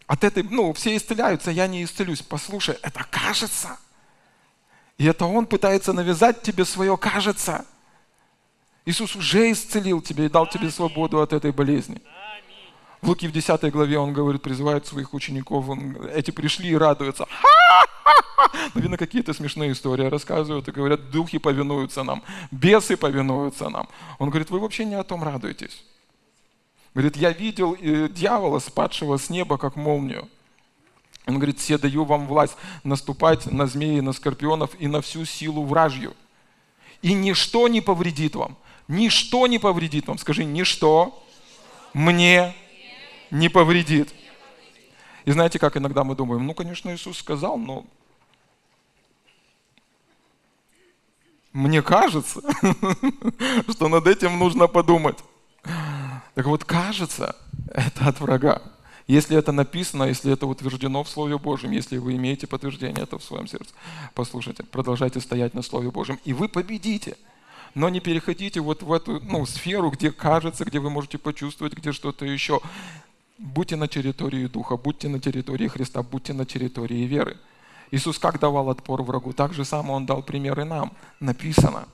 [0.07, 2.21] от этой, ну, все исцеляются, я не исцелюсь.
[2.21, 3.77] Послушай, это кажется.
[4.97, 7.65] И это Он пытается навязать тебе свое кажется.
[8.85, 12.01] Иисус уже исцелил тебя и дал тебе свободу от этой болезни.
[13.01, 17.27] В Луки в 10 главе он говорит, призывает своих учеников, он, эти пришли и радуются.
[18.73, 23.87] Наверное, какие-то смешные истории рассказывают и говорят, духи повинуются нам, бесы повинуются нам.
[24.19, 25.83] Он говорит, вы вообще не о том радуетесь.
[26.97, 30.27] Говорит, я видел э, дьявола, спадшего с неба, как молнию.
[31.27, 35.63] Он говорит, все даю вам власть наступать на змеи, на скорпионов и на всю силу
[35.63, 36.15] вражью.
[37.03, 38.57] И ничто не повредит вам.
[38.87, 40.17] Ничто не повредит вам.
[40.17, 41.23] Скажи, ничто
[41.93, 42.55] мне
[43.29, 44.11] не повредит.
[45.25, 47.85] И знаете, как иногда мы думаем, ну, конечно, Иисус сказал, но
[51.53, 52.41] мне кажется,
[53.69, 55.19] что над этим нужно подумать.
[56.37, 57.35] Так вот, кажется,
[57.73, 58.61] это от врага.
[59.07, 63.23] Если это написано, если это утверждено в Слове Божьем, если вы имеете подтверждение это в
[63.23, 63.73] своем сердце,
[64.13, 67.17] послушайте, продолжайте стоять на Слове Божьем, и вы победите.
[67.73, 71.91] Но не переходите вот в эту ну, сферу, где кажется, где вы можете почувствовать, где
[71.91, 72.61] что-то еще.
[73.39, 77.37] Будьте на территории Духа, будьте на территории Христа, будьте на территории веры.
[77.89, 80.93] Иисус как давал отпор врагу, так же само Он дал примеры нам.
[81.19, 81.87] Написано.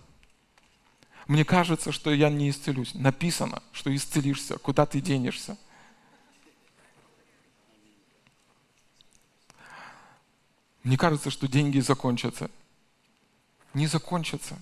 [1.28, 2.94] Мне кажется, что я не исцелюсь.
[2.94, 4.58] Написано, что исцелишься.
[4.58, 5.58] Куда ты денешься?
[10.84, 12.52] Мне кажется, что деньги закончатся.
[13.74, 14.58] Не закончатся.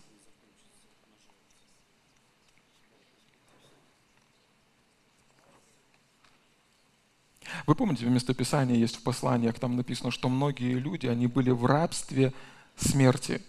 [7.65, 11.65] Вы помните, в местописании есть в посланиях, там написано, что многие люди, они были в
[11.65, 12.33] рабстве
[12.75, 13.41] смерти.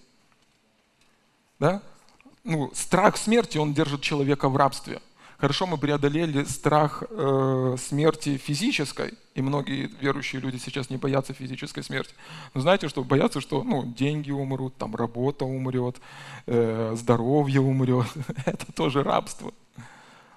[1.59, 1.83] Да?
[2.45, 5.01] Ну, страх смерти, он держит человека в рабстве–
[5.43, 11.83] Хорошо, мы преодолели страх э, смерти физической, и многие верующие люди сейчас не боятся физической
[11.83, 12.15] смерти.
[12.55, 15.97] Но знаете, что боятся, что ну, деньги умрут, там работа умрет,
[16.47, 18.07] э, здоровье умрет.
[18.47, 19.53] Это тоже рабство.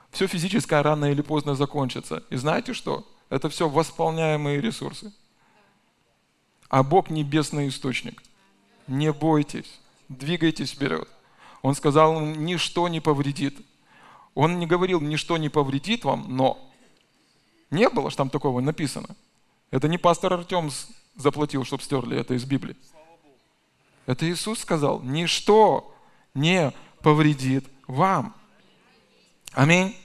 [0.09, 2.23] Все физическое рано или поздно закончится.
[2.31, 3.07] И знаете что?
[3.29, 5.13] Это все восполняемые ресурсы.
[6.67, 8.23] А Бог небесный источник.
[8.87, 11.07] Не бойтесь, двигайтесь вперед.
[11.65, 13.58] Он сказал, ничто не повредит.
[14.36, 16.60] Он не говорил, ничто не повредит вам, но
[17.71, 19.15] не было же там такого написано.
[19.71, 20.69] Это не пастор Артем
[21.15, 22.75] заплатил, чтобы стерли это из Библии.
[24.06, 25.91] Это Иисус сказал, ничто
[26.36, 28.36] не повредит вам.
[29.51, 29.97] Аминь.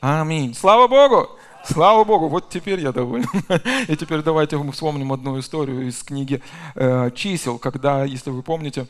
[0.00, 0.52] Аминь.
[0.52, 1.28] Слава Богу!
[1.64, 3.30] Слава Богу, вот теперь я доволен.
[3.86, 6.42] И теперь давайте мы вспомним одну историю из книги
[6.74, 8.88] э, «Чисел», когда, если вы помните,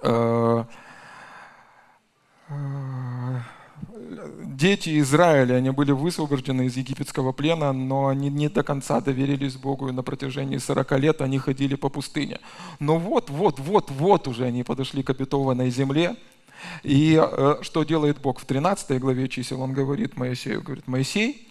[0.00, 0.64] э,
[4.44, 9.88] дети Израиля, они были высвобождены из египетского плена, но они не до конца доверились Богу,
[9.88, 12.40] и на протяжении 40 лет они ходили по пустыне.
[12.80, 16.16] Но вот, вот, вот, вот уже они подошли к обетованной земле,
[16.82, 18.40] и э, что делает Бог?
[18.40, 21.48] В 13 главе чисел он говорит Моисею, говорит, Моисей,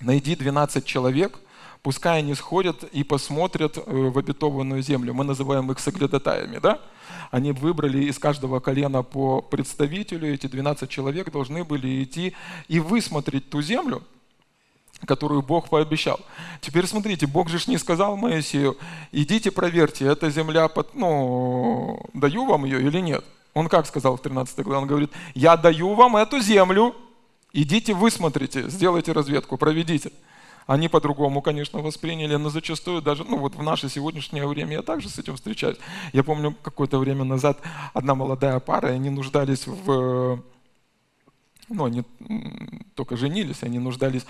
[0.00, 1.38] найди 12 человек,
[1.86, 5.14] пускай они сходят и посмотрят э, в обетованную землю.
[5.14, 6.80] Мы называем их соглядатаями, да?
[7.30, 12.34] Они выбрали из каждого колена по представителю, эти 12 человек должны были идти
[12.66, 14.02] и высмотреть ту землю,
[15.06, 16.18] которую Бог пообещал.
[16.60, 18.76] Теперь смотрите, Бог же не сказал Моисею,
[19.12, 23.24] идите проверьте, эта земля, под, ну, даю вам ее или нет.
[23.54, 24.80] Он как сказал в 13 главе?
[24.80, 26.96] Он говорит, я даю вам эту землю,
[27.52, 30.10] идите высмотрите, сделайте разведку, проведите.
[30.66, 35.08] Они по-другому, конечно, восприняли, но зачастую даже, ну вот в наше сегодняшнее время я также
[35.08, 35.76] с этим встречаюсь.
[36.12, 37.58] Я помню, какое-то время назад
[37.94, 40.42] одна молодая пара, они нуждались в,
[41.68, 42.02] ну они
[42.96, 44.26] только женились, они нуждались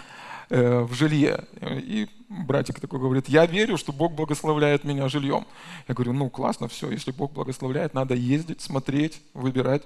[0.51, 1.45] э, в жилье.
[1.63, 5.47] И братик такой говорит, я верю, что Бог благословляет меня жильем.
[5.89, 9.85] Я говорю, ну классно, все, если Бог благословляет, надо ездить, смотреть, выбирать.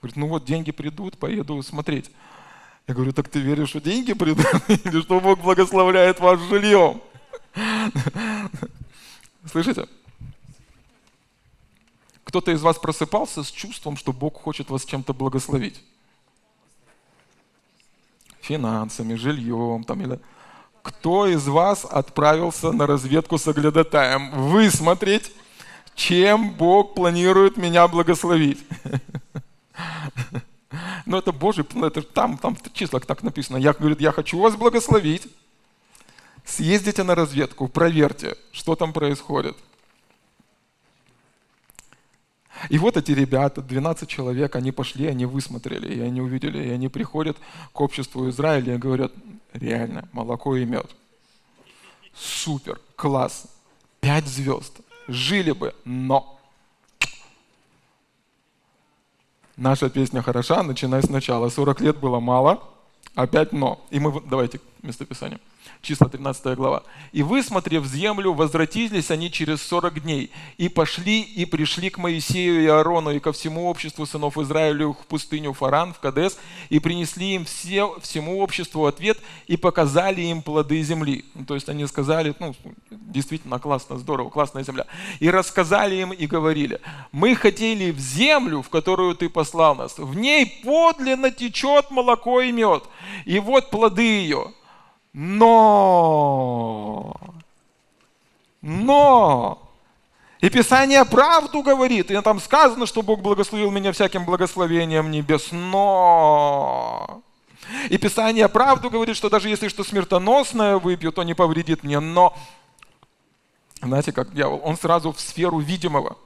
[0.00, 2.10] Говорит, ну вот деньги придут, поеду смотреть.
[2.88, 4.46] Я говорю, так ты веришь, что деньги придут?
[4.68, 7.00] Или что Бог благословляет вас жильем?
[9.50, 9.86] Слышите?
[12.24, 15.82] Кто-то из вас просыпался с чувством, что Бог хочет вас чем-то благословить.
[18.40, 19.84] Финансами, жильем.
[19.84, 20.18] Там, или...
[20.82, 24.30] Кто из вас отправился на разведку с оглядатаем?
[24.32, 25.30] Высмотреть,
[25.94, 28.58] чем Бог планирует меня благословить.
[31.06, 33.56] Но это Божий, ну, это там, там в числах так написано.
[33.56, 35.28] Я, говорю, я хочу вас благословить.
[36.44, 39.56] Съездите на разведку, проверьте, что там происходит.
[42.68, 46.88] И вот эти ребята, 12 человек, они пошли, они высмотрели, и они увидели, и они
[46.88, 47.36] приходят
[47.72, 49.12] к обществу Израиля и говорят,
[49.52, 50.90] реально, молоко и мед.
[52.14, 53.46] Супер, класс,
[54.00, 56.38] пять звезд, жили бы, но
[59.62, 61.48] Наша песня хороша, начинай сначала.
[61.48, 62.64] 40 лет было мало,
[63.14, 63.86] опять но.
[63.90, 65.38] И мы, давайте, местописание.
[65.82, 66.84] Числа 13 глава.
[67.10, 72.66] «И высмотрев землю, возвратились они через 40 дней, и пошли, и пришли к Моисею и
[72.66, 77.44] Аарону, и ко всему обществу сынов Израилю в пустыню Фаран, в Кадес, и принесли им
[77.44, 81.24] все, всему обществу ответ, и показали им плоды земли».
[81.48, 82.54] То есть они сказали, ну,
[82.90, 84.86] действительно классно, здорово, классная земля.
[85.18, 90.14] «И рассказали им, и говорили, мы хотели в землю, в которую ты послал нас, в
[90.14, 92.84] ней подлинно течет молоко и мед,
[93.24, 94.52] и вот плоды ее».
[95.14, 97.14] Но,
[98.62, 99.58] но,
[100.40, 107.22] и Писание правду говорит, и там сказано, что Бог благословил меня всяким благословением небес, но...
[107.90, 112.36] И Писание правду говорит, что даже если что смертоносное выпью, то не повредит мне, но...
[113.82, 116.16] Знаете, как дьявол, он сразу в сферу видимого.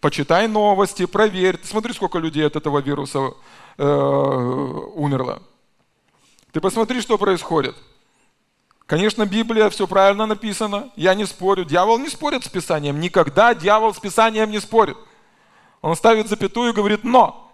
[0.00, 1.58] Почитай новости, проверь.
[1.64, 3.32] Смотри, сколько людей от этого вируса
[3.78, 5.42] э, умерло.
[6.52, 7.74] Ты посмотри, что происходит.
[8.88, 11.66] Конечно, Библия, все правильно написано, я не спорю.
[11.66, 14.96] Дьявол не спорит с Писанием, никогда дьявол с Писанием не спорит.
[15.82, 17.52] Он ставит запятую и говорит «но».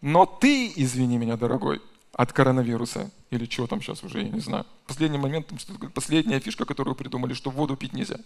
[0.00, 1.80] Но ты, извини меня, дорогой,
[2.12, 4.66] от коронавируса, или что там сейчас уже, я не знаю.
[4.88, 5.52] Последний момент,
[5.94, 8.16] последняя фишка, которую придумали, что воду пить нельзя.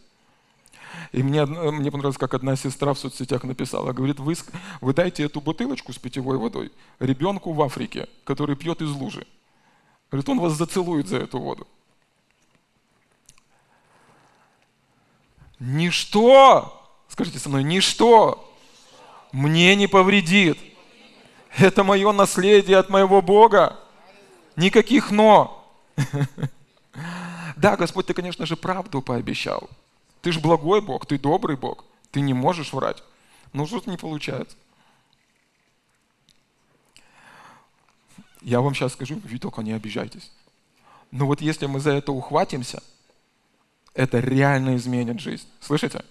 [1.13, 3.93] И мне, мне понравилось, как одна сестра в соцсетях написала.
[3.93, 4.35] Говорит, вы,
[4.81, 9.27] вы дайте эту бутылочку с питьевой водой ребенку в Африке, который пьет из лужи.
[10.11, 11.67] Говорит, он вас зацелует за эту воду.
[15.61, 18.51] Ничто, скажите со мной, ничто
[19.33, 20.59] мне не повредит.
[21.57, 23.79] Это мое наследие от моего Бога.
[24.57, 25.61] Никаких но.
[27.57, 29.71] Да, Господь, ты, конечно же, правду пообещал.
[30.25, 33.05] Ты же благой Бог, ты добрый Бог, ты не можешь врать.
[33.53, 34.57] Но что-то не получается.
[38.41, 40.33] Я вам сейчас скажу, вы только не обижайтесь.
[41.11, 42.83] Но вот если мы за это ухватимся,
[43.93, 45.47] это реально изменит жизнь.
[45.61, 46.03] Слышите?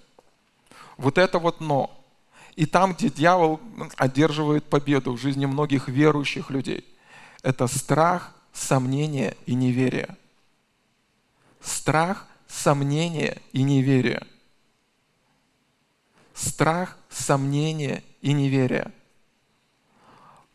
[0.97, 1.89] Вот это вот но.
[2.55, 3.59] И там, где дьявол
[3.97, 6.85] одерживает победу в жизни многих верующих людей,
[7.41, 10.15] это страх, сомнение и неверие.
[11.61, 14.25] Страх, сомнение и неверие.
[16.33, 18.91] Страх, сомнение и неверие.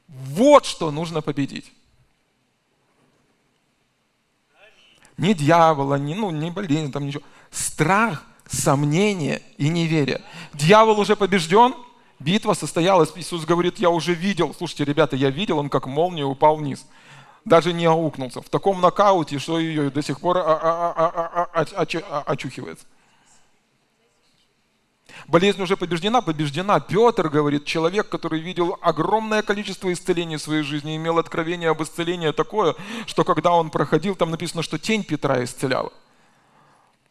[0.07, 1.73] Вот что нужно победить.
[5.17, 7.25] Не дьявола, не, ну, не болезнь, там ничего.
[7.51, 10.23] Страх, сомнение и неверие.
[10.55, 11.75] Дьявол уже побежден,
[12.21, 13.13] битва состоялась.
[13.17, 14.55] Иисус говорит, я уже видел.
[14.55, 16.87] Слушайте, ребята, я видел, он как молния упал вниз
[17.45, 18.41] даже не аукнулся.
[18.43, 20.39] В таком нокауте, что ее до сих пор
[22.27, 22.87] очухивается.
[25.27, 26.79] Болезнь уже побеждена, побеждена.
[26.81, 32.31] Петр говорит, человек, который видел огромное количество исцелений в своей жизни, имел откровение об исцелении
[32.31, 35.93] такое, что когда он проходил, там написано, что тень Петра исцеляла.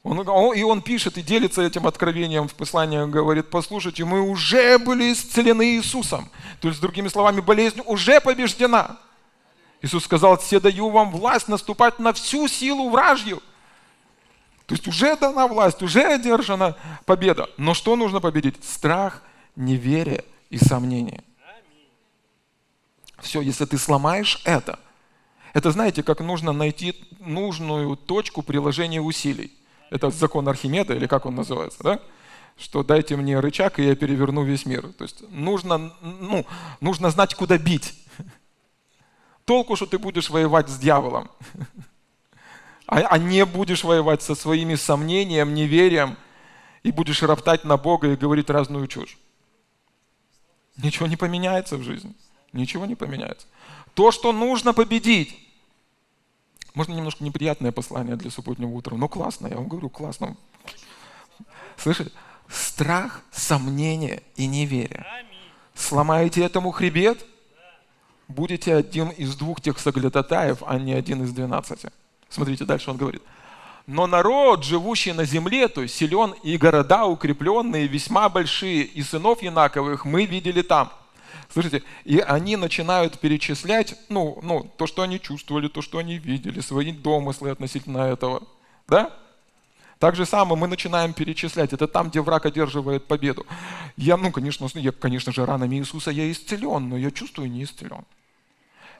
[0.04, 5.12] Он, и он пишет и делится этим откровением в послании, говорит, послушайте, мы уже были
[5.12, 6.30] исцелены Иисусом.
[6.62, 8.98] То есть, другими словами, болезнь уже побеждена.
[9.88, 13.42] Иисус сказал, все даю вам власть наступать на всю силу вражью.
[14.66, 17.50] То есть уже дана власть, уже одержана победа.
[17.56, 18.62] Но что нужно победить?
[18.64, 19.24] Страх,
[19.56, 21.24] неверие и сомнение.
[23.20, 24.78] Все, если ты сломаешь это,
[25.54, 29.54] это знаете, как нужно найти нужную точку приложения усилий.
[29.90, 32.02] Это закон Архимеда, или как он называется, да?
[32.58, 34.92] Что дайте мне рычаг, и я переверну весь мир.
[34.98, 36.46] То есть нужно, ну,
[36.82, 37.94] нужно знать, куда бить.
[39.48, 41.32] Толку, что ты будешь воевать с дьяволом,
[42.86, 46.18] а, а не будешь воевать со своими сомнением, неверием,
[46.84, 49.18] и будешь роптать на Бога и говорить разную чушь.
[50.76, 52.14] Ничего не поменяется в жизни.
[52.52, 53.48] Ничего не поменяется.
[53.94, 55.40] То, что нужно победить.
[56.74, 60.36] Можно немножко неприятное послание для субботнего утра, но классно, я вам говорю, классно.
[61.78, 62.12] Слышите?
[62.50, 65.06] Страх, сомнение и неверие.
[65.74, 67.26] Сломаете этому хребет–
[68.28, 71.92] будете один из двух тех соглядатаев, а не один из двенадцати.
[72.30, 73.22] Смотрите, дальше он говорит.
[73.86, 79.42] Но народ, живущий на земле, то есть силен, и города укрепленные, весьма большие, и сынов
[79.42, 80.92] Янаковых мы видели там.
[81.50, 86.60] Слушайте, и они начинают перечислять, ну, ну, то, что они чувствовали, то, что они видели,
[86.60, 88.44] свои домыслы относительно этого.
[88.90, 89.12] Да?
[90.00, 91.74] Так же самое мы начинаем перечислять.
[91.74, 93.46] Это там, где враг одерживает победу.
[93.96, 98.06] Я, ну, конечно, я, конечно же, ранами Иисуса я исцелен, но я чувствую не исцелен.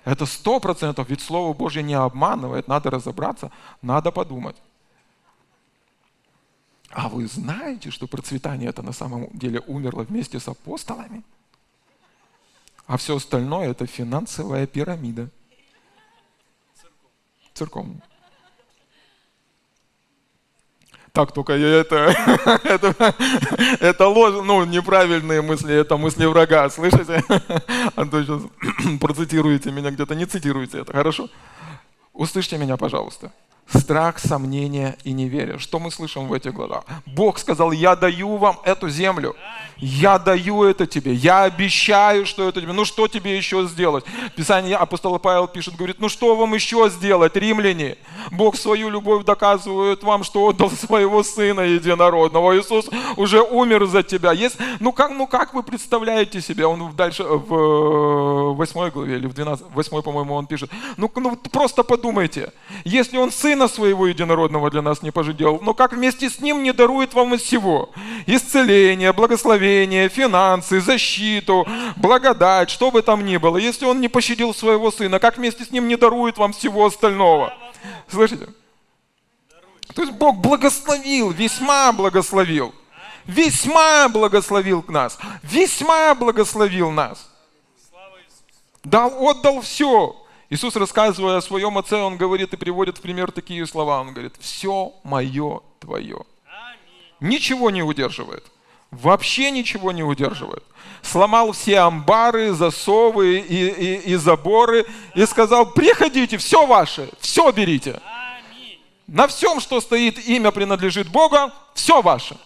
[0.06, 4.56] Это сто процентов, ведь Слово Божье не обманывает, надо разобраться, надо подумать.
[6.90, 11.24] А вы знаете, что процветание это на самом деле умерло вместе с апостолами?
[12.86, 15.30] А все остальное это финансовая пирамида.
[17.54, 18.02] церковную.
[21.18, 22.14] Так, только это,
[22.64, 23.16] это,
[23.80, 27.24] это ложь, ну, неправильные мысли, это мысли врага, слышите?
[27.96, 28.44] А то сейчас
[29.02, 31.28] процитируете меня где-то, не цитируете это, хорошо?
[32.14, 33.32] Услышьте меня, пожалуйста
[33.74, 35.60] страх, сомнение и неверие.
[35.60, 36.86] Что мы слышим в этих глазах?
[37.06, 39.36] Бог сказал, я даю вам эту землю.
[39.78, 41.14] Я даю это тебе.
[41.14, 42.74] Я обещаю, что это тебе.
[42.74, 44.06] Ну что тебе еще сделать?
[44.36, 47.98] Писание апостола Павел пишет, говорит, ну что вам еще сделать, римляне?
[48.32, 52.58] Бог свою любовь доказывает вам, что отдал своего Сына Единородного.
[52.58, 54.32] Иисус уже умер за тебя.
[54.32, 56.66] Есть, ну, как, ну как вы представляете себе?
[56.66, 60.72] Он дальше в 8 главе или в 12, 8, по-моему, он пишет.
[60.96, 62.52] Ну, ну просто подумайте.
[62.84, 66.62] Если он Сын Сына Своего Единородного для нас не пожалел, но как вместе с Ним
[66.62, 67.90] не дарует вам из всего?
[68.28, 73.58] Исцеление, благословение, финансы, защиту, благодать, что бы там ни было.
[73.58, 77.52] Если Он не пощадил Своего Сына, как вместе с Ним не дарует вам всего остального?
[78.08, 78.48] Слышите?
[79.96, 82.76] То есть Бог благословил, весьма благословил.
[83.26, 85.18] Весьма благословил нас.
[85.42, 87.28] Весьма благословил нас.
[88.84, 90.16] Дал, отдал все.
[90.50, 94.00] Иисус, рассказывая о своем Отце, Он говорит и приводит в пример такие слова.
[94.00, 96.24] Он говорит, все мое твое.
[97.20, 98.46] Ничего не удерживает.
[98.92, 100.64] Вообще ничего не удерживает.
[101.02, 108.00] Сломал все амбары, засовы и, и, и заборы и сказал, приходите, все ваше, все берите.
[109.08, 112.38] На всем, что стоит, имя принадлежит Богу, все ваше.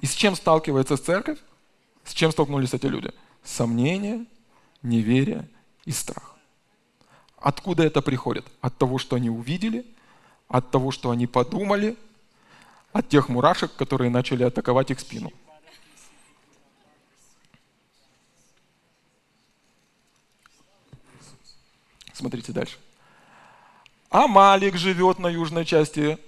[0.00, 1.38] И с чем сталкивается церковь?
[2.04, 3.12] С чем столкнулись эти люди?
[3.44, 4.24] Сомнения,
[4.82, 5.48] неверие
[5.84, 6.36] и страх.
[7.36, 8.46] Откуда это приходит?
[8.60, 9.86] От того, что они увидели,
[10.48, 11.96] от того, что они подумали,
[12.92, 15.32] от тех мурашек, которые начали атаковать их спину.
[22.12, 22.76] Смотрите дальше.
[24.10, 26.18] Амалик живет на южной части.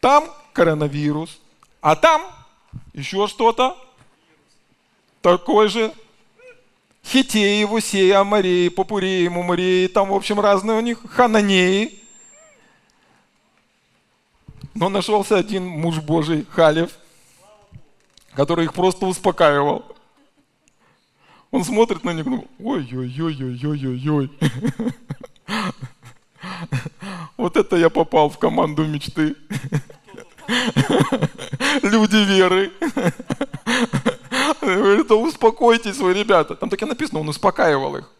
[0.00, 1.40] Там коронавирус.
[1.82, 2.22] А там
[2.94, 3.76] еще что-то.
[5.20, 5.92] Такой же
[7.04, 12.00] Хитеи, Вусеи, Амареи, Попуреи, Мумареи, там, в общем, разные у них, Хананеи.
[14.74, 16.90] Но нашелся один муж Божий, Халев,
[18.34, 19.84] который их просто успокаивал.
[21.50, 24.30] Он смотрит на них, ну, ой-ой-ой-ой-ой-ой-ой.
[27.36, 29.34] Вот это я попал в команду мечты.
[31.82, 32.72] Люди веры.
[34.64, 36.54] Говорит, да успокойтесь вы, ребята.
[36.54, 38.10] Там так и написано, он успокаивал их.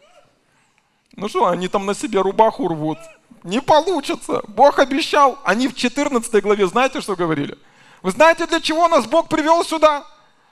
[1.17, 2.99] Ну что, они там на себе рубаху рвут.
[3.43, 4.43] Не получится.
[4.49, 5.39] Бог обещал.
[5.45, 7.57] Они в 14 главе, знаете, что говорили?
[8.03, 10.05] Вы знаете, для чего нас Бог привел сюда?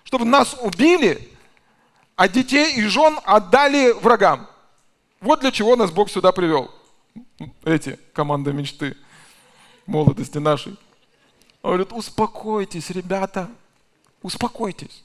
[0.04, 1.30] Чтобы нас убили,
[2.16, 4.48] а детей и жен отдали врагам.
[5.20, 6.70] Вот для чего нас Бог сюда привел.
[7.64, 8.96] Эти команда мечты
[9.86, 10.76] молодости нашей.
[11.62, 13.48] Он говорит, успокойтесь, ребята,
[14.22, 15.04] успокойтесь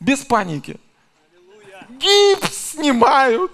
[0.00, 0.78] без паники.
[1.88, 3.52] Гипс снимают,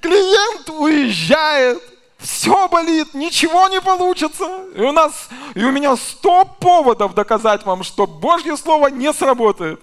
[0.00, 1.82] клиент уезжает,
[2.18, 4.66] все болит, ничего не получится.
[4.74, 9.80] И у нас, и у меня сто поводов доказать вам, что Божье Слово не сработает.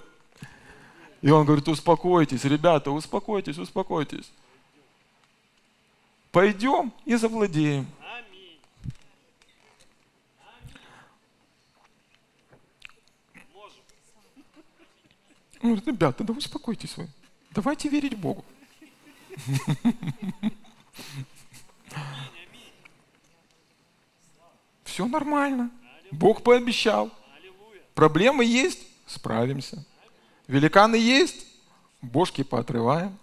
[1.22, 4.30] И он говорит, успокойтесь, ребята, успокойтесь, успокойтесь.
[6.32, 7.86] Пойдем и завладеем.
[15.64, 17.08] Ну, ребята, да успокойтесь вы.
[17.52, 18.44] Давайте верить Богу.
[24.84, 25.70] Все нормально.
[26.10, 27.10] Бог пообещал.
[27.94, 28.86] Проблемы есть?
[29.06, 29.82] Справимся.
[30.48, 31.46] Великаны есть?
[32.02, 33.18] Бошки поотрываем.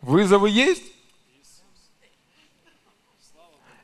[0.00, 0.84] Вызовы есть?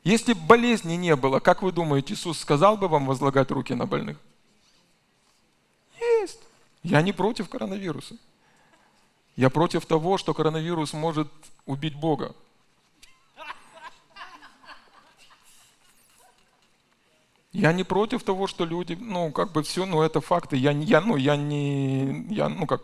[0.05, 4.17] Если болезни не было, как вы думаете, Иисус сказал бы вам возлагать руки на больных?
[6.83, 8.17] Я не против коронавируса.
[9.37, 11.29] Я против того, что коронавирус может
[11.65, 12.35] убить Бога.
[17.53, 20.57] Я не против того, что люди, ну, как бы все, ну, это факты.
[20.57, 22.83] Я, я, ну, я не, я, ну, как,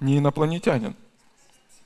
[0.00, 0.94] не инопланетянин.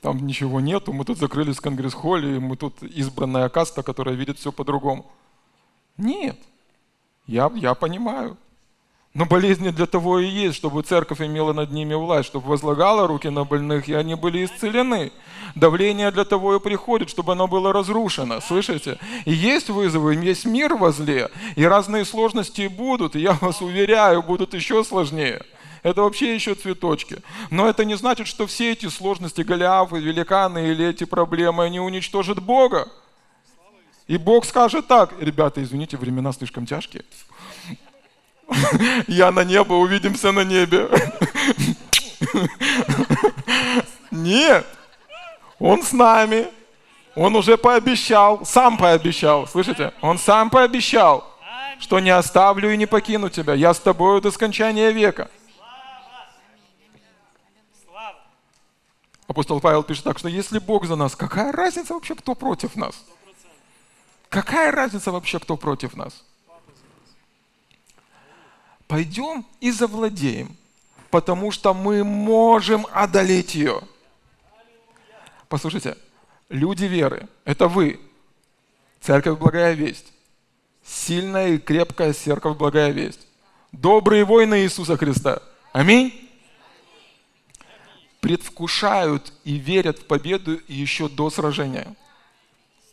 [0.01, 4.51] Там ничего нету, мы тут закрылись в конгресс-холле, мы тут избранная каста, которая видит все
[4.51, 5.05] по-другому.
[5.97, 6.37] Нет,
[7.27, 8.35] я, я понимаю.
[9.13, 13.27] Но болезни для того и есть, чтобы церковь имела над ними власть, чтобы возлагала руки
[13.27, 15.11] на больных, и они были исцелены.
[15.53, 18.39] Давление для того и приходит, чтобы оно было разрушено.
[18.39, 18.97] Слышите?
[19.25, 24.53] И есть вызовы, есть мир возле, и разные сложности будут, и я вас уверяю, будут
[24.53, 25.41] еще сложнее.
[25.83, 27.17] Это вообще еще цветочки.
[27.49, 32.41] Но это не значит, что все эти сложности, Голиафы, великаны или эти проблемы, они уничтожат
[32.41, 32.87] Бога.
[34.07, 37.03] И Бог скажет так, ребята, извините, времена слишком тяжкие.
[39.07, 40.89] Я на небо, увидимся на небе.
[44.11, 44.65] Нет,
[45.59, 46.47] Он с нами.
[47.15, 49.93] Он уже пообещал, сам пообещал, слышите?
[50.01, 51.27] Он сам пообещал,
[51.79, 53.53] что не оставлю и не покину тебя.
[53.53, 55.29] Я с тобою до скончания века.
[59.27, 62.95] Апостол Павел пишет так, что если Бог за нас, какая разница вообще, кто против нас?
[64.29, 66.23] Какая разница вообще, кто против нас?
[68.91, 70.53] Пойдем и завладеем,
[71.11, 73.81] потому что мы можем одолеть ее.
[75.47, 75.97] Послушайте,
[76.49, 78.01] люди веры, это вы,
[78.99, 80.11] церковь Благая Весть,
[80.83, 83.25] сильная и крепкая церковь Благая Весть,
[83.71, 85.41] добрые воины Иисуса Христа.
[85.71, 86.29] Аминь.
[88.19, 91.95] Предвкушают и верят в победу еще до сражения.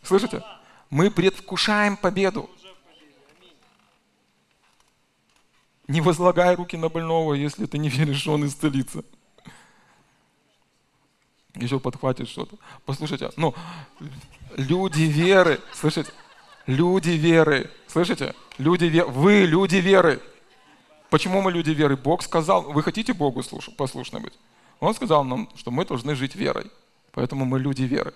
[0.01, 0.45] Слышите?
[0.89, 2.49] Мы предвкушаем победу.
[5.89, 9.03] Не возлагай руки на больного, если ты не веришь, что он исцелится.
[11.55, 12.57] Еще подхватит что-то.
[12.85, 13.55] Послушайте, ну,
[14.55, 16.11] люди веры, слышите?
[16.67, 18.35] Люди веры, слышите?
[18.59, 20.21] Люди веры, вы люди веры.
[21.09, 21.97] Почему мы люди веры?
[21.97, 23.41] Бог сказал, вы хотите Богу
[23.75, 24.33] послушны быть?
[24.79, 26.69] Он сказал нам, что мы должны жить верой.
[27.13, 28.13] Поэтому мы люди веры.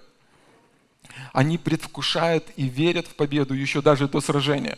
[1.34, 4.78] Они предвкушают и верят в победу еще даже до сражения.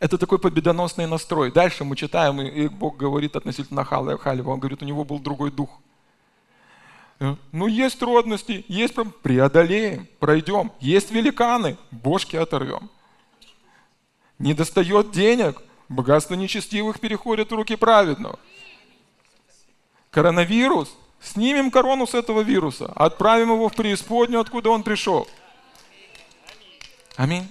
[0.00, 1.50] Это такой победоносный настрой.
[1.50, 4.50] Дальше мы читаем, и Бог говорит относительно Халева.
[4.50, 5.70] Он говорит, у него был другой дух.
[7.18, 9.16] Ну, есть трудности, есть проблемы.
[9.22, 10.72] Преодолеем, пройдем.
[10.78, 12.90] Есть великаны, бошки оторвем.
[14.38, 18.38] Не достает денег, богатство нечестивых переходит в руки праведного.
[20.10, 25.26] Коронавирус, Снимем корону с этого вируса, отправим его в преисподнюю, откуда он пришел.
[27.16, 27.48] Аминь.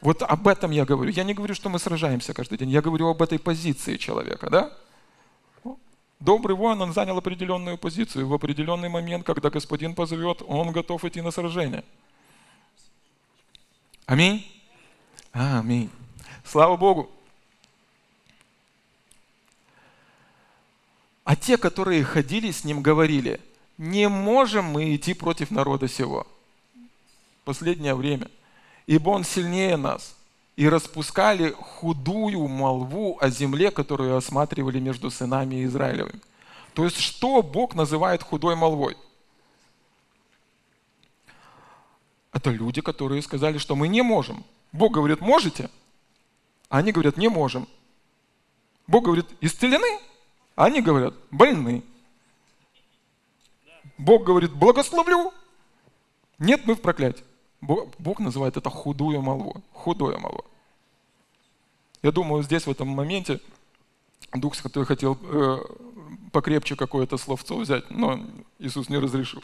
[0.00, 1.10] Вот об этом я говорю.
[1.10, 2.70] Я не говорю, что мы сражаемся каждый день.
[2.70, 4.72] Я говорю об этой позиции человека, да?
[6.20, 8.26] Добрый воин, он занял определенную позицию.
[8.26, 11.84] В определенный момент, когда господин позовет, он готов идти на сражение.
[14.06, 14.44] Аминь.
[15.32, 15.90] Аминь.
[16.44, 17.10] Слава Богу.
[21.24, 23.40] А те, которые ходили с ним, говорили,
[23.76, 26.26] не можем мы идти против народа сего.
[27.44, 28.28] Последнее время.
[28.88, 30.16] Ибо он сильнее нас.
[30.56, 36.20] И распускали худую молву о земле, которую осматривали между сынами Израилевыми.
[36.72, 38.96] То есть, что Бог называет худой молвой?
[42.32, 44.42] Это люди, которые сказали, что мы не можем.
[44.72, 45.68] Бог говорит, можете?
[46.70, 47.68] А они говорят, не можем.
[48.86, 50.00] Бог говорит, исцелены?
[50.56, 51.84] Они говорят, больны.
[53.98, 55.34] Бог говорит, благословлю.
[56.38, 57.27] Нет, мы в проклятии.
[57.60, 59.62] Бог, называет это худую молву.
[59.72, 60.44] Худое молву.
[62.02, 63.40] Я думаю, здесь в этом моменте
[64.32, 65.58] Дух Святой хотел э,
[66.32, 68.20] покрепче какое-то словцо взять, но
[68.58, 69.42] Иисус не разрешил.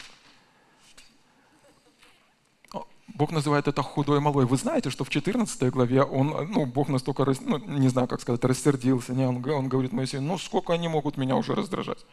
[3.07, 4.45] Бог называет это худой молвой.
[4.45, 8.43] Вы знаете, что в 14 главе он, ну, Бог настолько, ну, не знаю, как сказать,
[8.43, 9.13] рассердился.
[9.13, 9.27] Не?
[9.27, 12.05] Он, он говорит Моисею, ну, сколько они могут меня уже раздражать?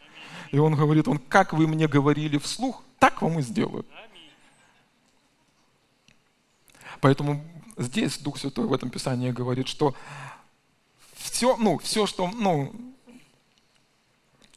[0.51, 3.85] И он говорит, он, как вы мне говорили вслух, так вам и сделаю.
[7.03, 7.43] Поэтому
[7.75, 9.93] здесь Дух Святой в этом Писании говорит, что
[11.17, 12.73] все, ну, все, что, ну,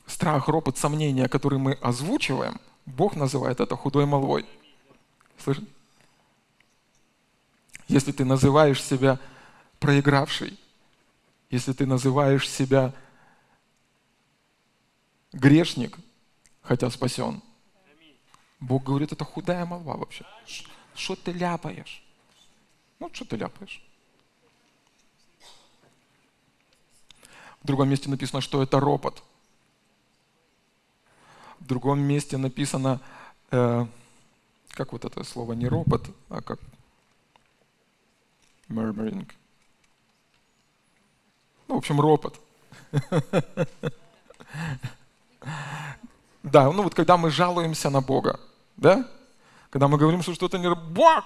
[0.06, 4.46] страх, ропот, сомнения, которые мы озвучиваем, Бог называет это худой молвой.
[5.42, 5.66] Слышите?
[7.88, 9.18] если ты называешь себя
[9.80, 10.56] проигравший,
[11.50, 12.94] если ты называешь себя
[15.32, 15.98] грешник,
[16.62, 17.42] хотя спасен,
[18.60, 20.24] Бог говорит, это худая молва вообще.
[20.94, 22.05] Что ты ляпаешь?
[22.98, 23.82] Ну, что ты ляпаешь?
[27.62, 29.22] В другом месте написано, что это ропот.
[31.58, 33.00] В другом месте написано,
[33.50, 33.86] э,
[34.70, 36.60] как вот это слово, не ропот, а как
[38.68, 39.30] murmuring.
[41.68, 42.40] Ну, в общем, ропот.
[46.42, 48.38] Да, ну вот когда мы жалуемся на Бога,
[48.76, 49.08] да?
[49.70, 50.72] Когда мы говорим, что что-то не...
[50.72, 51.24] Бог!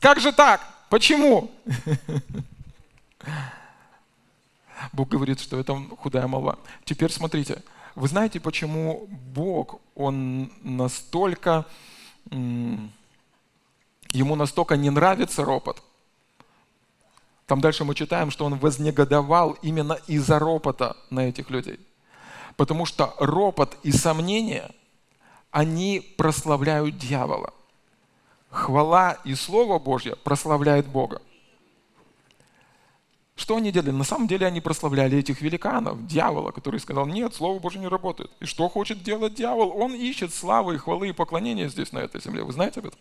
[0.00, 0.66] Как же так?
[0.88, 1.50] Почему?
[4.92, 6.58] Бог говорит, что это худая молва.
[6.84, 7.62] Теперь смотрите,
[7.94, 11.66] вы знаете, почему Бог, Он настолько
[14.12, 15.82] ему настолько не нравится ропот.
[17.46, 21.80] Там дальше мы читаем, что он вознегодовал именно из-за ропота на этих людей.
[22.56, 24.70] Потому что ропот и сомнения,
[25.50, 27.52] они прославляют дьявола.
[28.50, 31.22] Хвала и Слово Божье прославляет Бога.
[33.36, 33.92] Что они делали?
[33.92, 38.30] На самом деле они прославляли этих великанов, дьявола, который сказал, нет, Слово Божье не работает.
[38.40, 39.72] И что хочет делать дьявол?
[39.74, 42.42] Он ищет славы, хвалы и поклонения здесь, на этой земле.
[42.42, 43.00] Вы знаете об этом?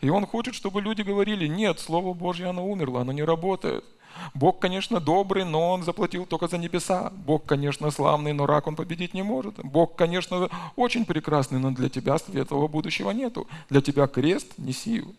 [0.00, 3.84] И он хочет, чтобы люди говорили, нет, Слово Божье, оно умерло, оно не работает.
[4.34, 7.12] Бог, конечно, добрый, но он заплатил только за небеса.
[7.14, 9.54] Бог, конечно, славный, но рак он победить не может.
[9.64, 13.46] Бог, конечно, очень прекрасный, но для тебя светлого будущего нету.
[13.68, 15.12] Для тебя крест неси его.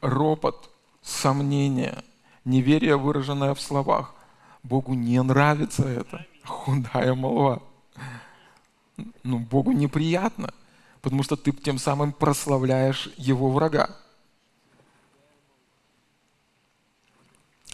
[0.00, 0.70] Ропот,
[1.02, 2.02] сомнение,
[2.44, 4.14] неверие, выраженное в словах.
[4.64, 6.26] Богу не нравится это.
[6.44, 7.62] Худая молва.
[9.22, 10.52] Ну, Богу неприятно
[11.02, 13.94] потому что ты тем самым прославляешь его врага.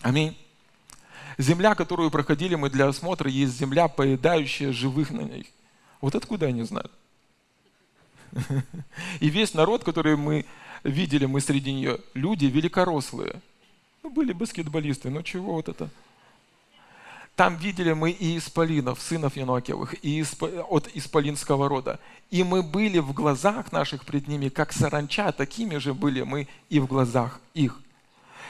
[0.00, 0.36] Аминь.
[1.36, 5.52] Земля, которую проходили мы для осмотра, есть земля, поедающая живых на ней.
[6.00, 6.90] Вот откуда они знают?
[9.20, 10.46] И весь народ, который мы
[10.82, 13.40] видели, мы среди нее, люди великорослые.
[14.02, 15.90] Ну, были баскетболисты, но чего вот это?
[17.38, 20.42] Там видели мы и исполинов, сынов Януакевых, и исп...
[20.42, 22.00] от исполинского рода.
[22.30, 26.80] И мы были в глазах наших пред ними, как саранча, такими же были мы и
[26.80, 27.78] в глазах их.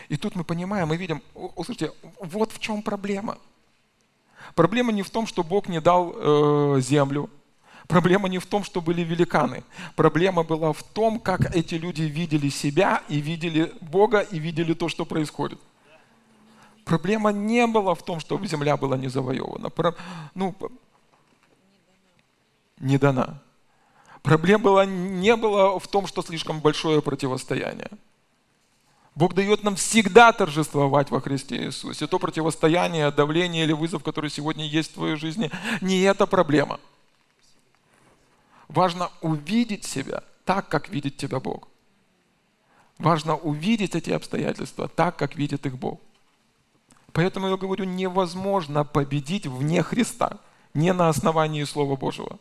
[0.08, 3.36] И тут мы понимаем, мы видим, услышите, вот в чем проблема.
[4.54, 7.28] Проблема не в том, что Бог не дал э, землю.
[7.88, 9.64] Проблема не в том, что были великаны.
[9.96, 14.88] Проблема была в том, как эти люди видели себя и видели Бога и видели то,
[14.88, 15.58] что происходит.
[16.88, 19.68] Проблема не была в том, чтобы земля была не завоевана.
[19.68, 19.94] Про,
[20.34, 20.54] ну,
[22.80, 23.42] не дана.
[24.22, 27.90] Проблема была, не была в том, что слишком большое противостояние.
[29.14, 32.06] Бог дает нам всегда торжествовать во Христе Иисусе.
[32.06, 35.50] То противостояние, давление или вызов, который сегодня есть в твоей жизни,
[35.82, 36.80] не это проблема.
[38.68, 41.68] Важно увидеть себя так, как видит тебя Бог.
[42.96, 46.00] Важно увидеть эти обстоятельства так, как видит их Бог.
[47.18, 50.38] Поэтому я говорю, невозможно победить вне Христа,
[50.72, 52.38] не на основании Слова Божьего.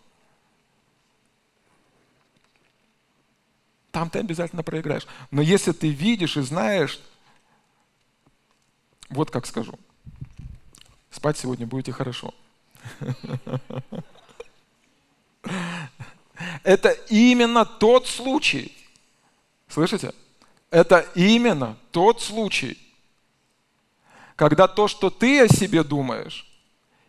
[3.92, 5.08] Там ты обязательно проиграешь.
[5.32, 7.00] Но если ты видишь и знаешь,
[9.10, 9.74] вот как скажу,
[11.10, 12.36] спать сегодня будете хорошо.
[16.62, 18.78] Это именно тот случай.
[19.70, 20.14] Слышите?
[20.70, 22.78] Это именно тот случай,
[24.38, 26.48] когда то, что ты о себе думаешь,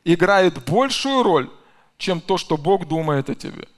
[0.02, 1.50] играет большую роль,
[1.98, 3.68] чем то, что Бог думает о тебе.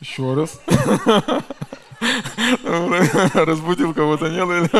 [0.00, 0.60] Еще раз.
[3.34, 4.70] Разбудил кого-то, нет?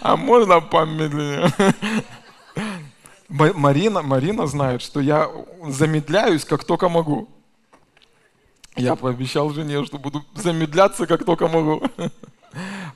[0.00, 1.52] А можно помедленнее?
[3.28, 5.30] Марина, Марина знает, что я
[5.68, 7.35] замедляюсь, как только могу.
[8.76, 11.82] Я пообещал жене, что буду замедляться, как только могу.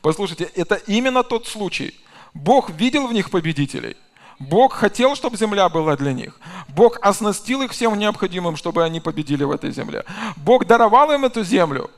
[0.03, 1.95] Послушайте, это именно тот случай.
[2.35, 3.97] Бог видел в них победителей.
[4.39, 6.39] Бог хотел, чтобы земля была для них.
[6.69, 10.05] Бог оснастил их всем необходимым, чтобы они победили в этой земле.
[10.37, 11.91] Бог даровал им эту землю.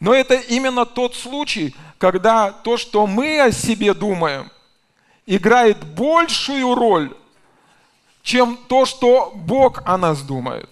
[0.00, 4.50] Но это именно тот случай, когда то, что мы о себе думаем,
[5.24, 7.14] играет большую роль,
[8.22, 10.68] чем то, что Бог о нас думает.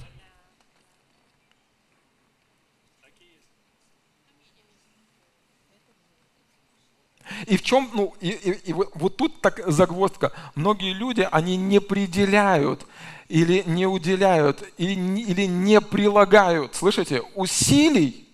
[7.47, 10.33] И в чем, ну, и, и, и вот, тут так загвоздка.
[10.55, 12.87] Многие люди, они не определяют
[13.29, 18.29] или не уделяют, или, или не прилагают, слышите, усилий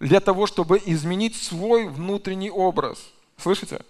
[0.00, 2.98] для того, чтобы изменить свой внутренний образ.
[3.36, 3.84] Слышите?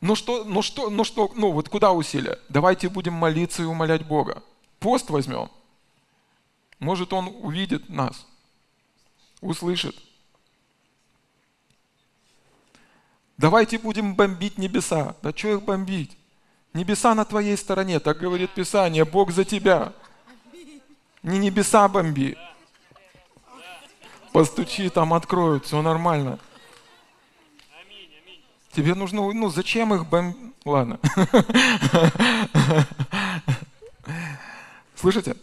[0.00, 2.38] Ну что, ну что, ну что, ну вот куда усилия?
[2.48, 4.42] Давайте будем молиться и умолять Бога.
[4.78, 5.50] Пост возьмем.
[6.78, 8.24] Может, Он увидит нас,
[9.40, 9.96] услышит.
[13.38, 15.14] Давайте будем бомбить небеса.
[15.22, 16.16] Да что их бомбить?
[16.74, 19.92] Небеса на твоей стороне, так говорит Писание, Бог за тебя.
[21.22, 22.36] Не небеса бомби.
[24.32, 26.38] Постучи, там откроют, все нормально.
[28.72, 30.54] Тебе нужно, ну зачем их бомбить?
[30.64, 30.98] Ладно.
[34.96, 35.36] Слышите?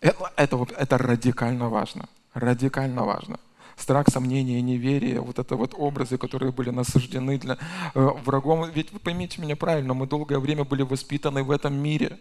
[0.00, 2.08] Это, это, это радикально важно.
[2.34, 3.38] Радикально важно.
[3.76, 7.58] Страх, сомнение, неверие, вот это вот образы, которые были насаждены для
[7.94, 8.68] э, врагом.
[8.70, 12.18] Ведь вы поймите меня правильно, мы долгое время были воспитаны в этом мире.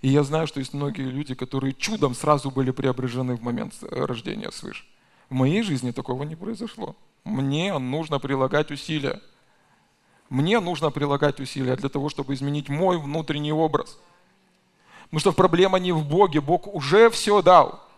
[0.00, 4.04] И я знаю, что есть многие люди, которые чудом сразу были преображены в момент э,
[4.04, 4.84] рождения свыше.
[5.28, 6.96] В моей жизни такого не произошло.
[7.24, 9.20] Мне нужно прилагать усилия.
[10.30, 13.98] Мне нужно прилагать усилия для того, чтобы изменить мой внутренний образ.
[15.04, 17.91] Потому что проблема не в Боге, Бог уже все дал.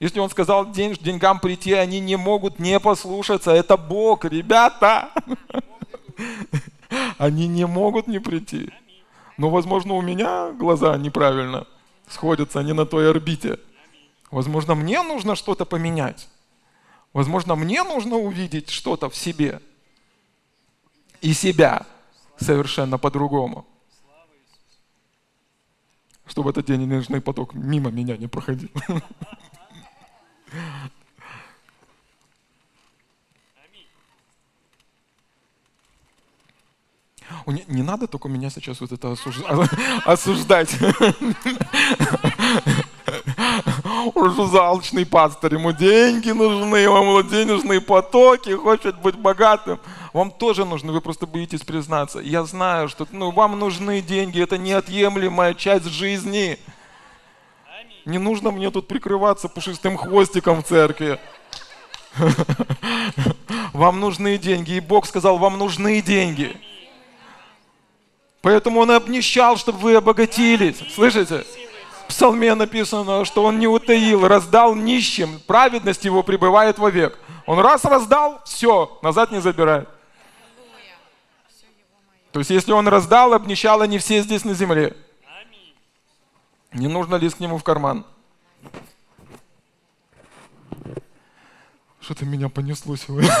[0.00, 3.50] Если он сказал день, деньгам прийти, они не могут не послушаться.
[3.50, 5.10] Это Бог, ребята.
[7.18, 8.70] Они не могут не прийти.
[9.36, 11.66] Но, возможно, у меня глаза неправильно
[12.08, 13.58] сходятся, они на той орбите.
[14.30, 16.28] Возможно, мне нужно что-то поменять.
[17.12, 19.60] Возможно, мне нужно увидеть что-то в себе.
[21.20, 21.86] И себя
[22.38, 23.66] совершенно по-другому.
[26.26, 28.70] Чтобы этот денежный поток мимо меня не проходил.
[37.46, 39.40] Не, не надо только меня сейчас вот это осуж...
[40.04, 40.76] осуждать.
[44.14, 49.78] Он залочный пастор, ему деньги нужны, ему денежные потоки, хочет быть богатым.
[50.12, 52.20] Вам тоже нужны, вы просто боитесь признаться.
[52.20, 56.58] Я знаю, что ну, вам нужны деньги, это неотъемлемая часть жизни.
[58.04, 61.20] Не нужно мне тут прикрываться пушистым хвостиком в церкви.
[63.72, 64.72] Вам нужны деньги.
[64.72, 66.56] И Бог сказал, вам нужны деньги.
[68.42, 70.82] Поэтому Он обнищал, чтобы вы обогатились.
[70.94, 71.44] Слышите?
[72.04, 75.40] В псалме написано, что Он не утаил, раздал нищим.
[75.46, 77.18] Праведность Его пребывает вовек.
[77.46, 79.88] Он раз раздал, все, назад не забирает.
[82.32, 84.96] То есть, если Он раздал, обнищал, они все здесь на земле.
[86.72, 88.06] Не нужно лезть к Нему в карман.
[92.00, 93.30] Что-то меня понесло сегодня.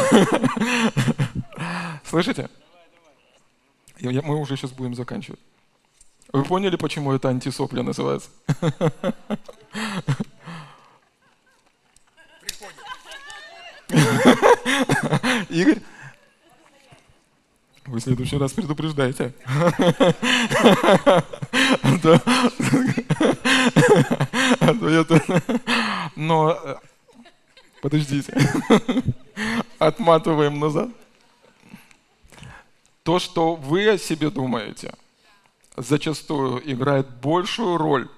[2.04, 2.50] Слышите?
[4.00, 5.40] Мы уже сейчас будем заканчивать.
[6.32, 8.30] Вы поняли, почему это антисопля называется?
[15.48, 15.82] Игорь,
[17.86, 19.34] вы в следующий раз предупреждаете.
[26.14, 26.76] Но э,
[27.82, 28.32] подождите.
[29.80, 30.90] Отматываем назад.
[33.02, 34.94] То, что вы о себе думаете,
[35.76, 38.08] зачастую играет большую роль,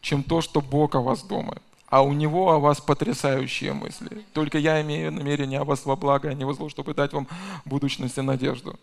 [0.00, 1.62] чем то, что Бог о вас думает.
[1.86, 4.24] А у Него о вас потрясающие мысли.
[4.32, 7.28] Только я имею намерение о вас во благо, а не во зло, чтобы дать вам
[7.64, 8.78] будущность и надежду.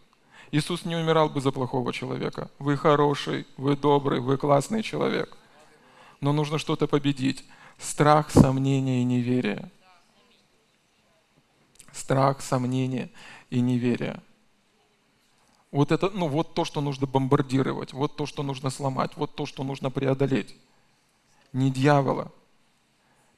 [0.52, 2.50] Иисус не умирал бы за плохого человека.
[2.60, 5.38] Вы хороший, вы добрый, вы классный человек.
[6.22, 7.46] Но нужно что-то победить.
[7.78, 9.70] Страх, сомнение и неверие.
[11.92, 13.10] Страх, сомнение
[13.50, 14.22] и неверие.
[15.72, 19.46] Вот это, ну вот то, что нужно бомбардировать, вот то, что нужно сломать, вот то,
[19.46, 20.56] что нужно преодолеть.
[21.54, 22.32] Не дьявола.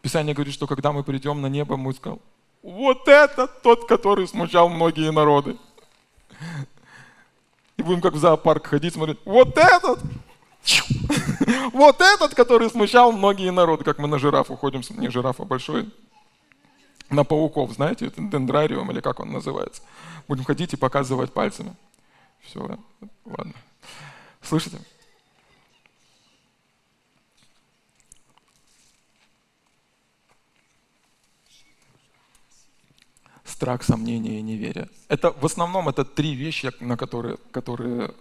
[0.02, 2.20] Писание говорит, что когда мы придем на небо, мы скажем,
[2.64, 5.58] вот это тот, который смущал многие народы.
[7.78, 10.00] И будем как в зоопарк ходить, смотреть, вот этот,
[11.74, 15.90] вот этот, который смущал многие народы, как мы на жирафу ходим, не жирафа большой,
[17.10, 19.82] на пауков, знаете, дендрариум или как он называется.
[20.28, 21.76] Будем ходить и показывать пальцами.
[22.44, 22.80] Все,
[23.26, 23.54] ладно.
[24.42, 24.80] Слышите?
[33.64, 34.90] страх, сомнение и неверие.
[35.08, 38.14] Это в основном это три вещи, на которые, которые,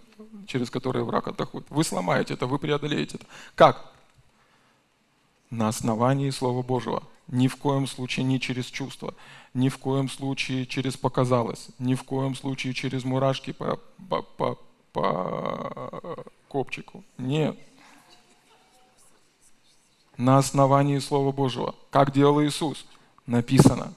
[0.47, 1.65] через которые враг атакует.
[1.69, 3.25] Вы сломаете это, вы преодолеете это.
[3.55, 3.91] Как?
[5.49, 7.03] На основании Слова Божьего.
[7.27, 9.15] Ни в коем случае не через чувства,
[9.53, 14.59] ни в коем случае через показалось, ни в коем случае через мурашки по, по, по,
[14.91, 17.03] по копчику.
[17.17, 17.57] Нет.
[20.17, 21.75] На основании Слова Божьего.
[21.89, 22.85] Как делал Иисус?
[23.25, 23.93] Написано.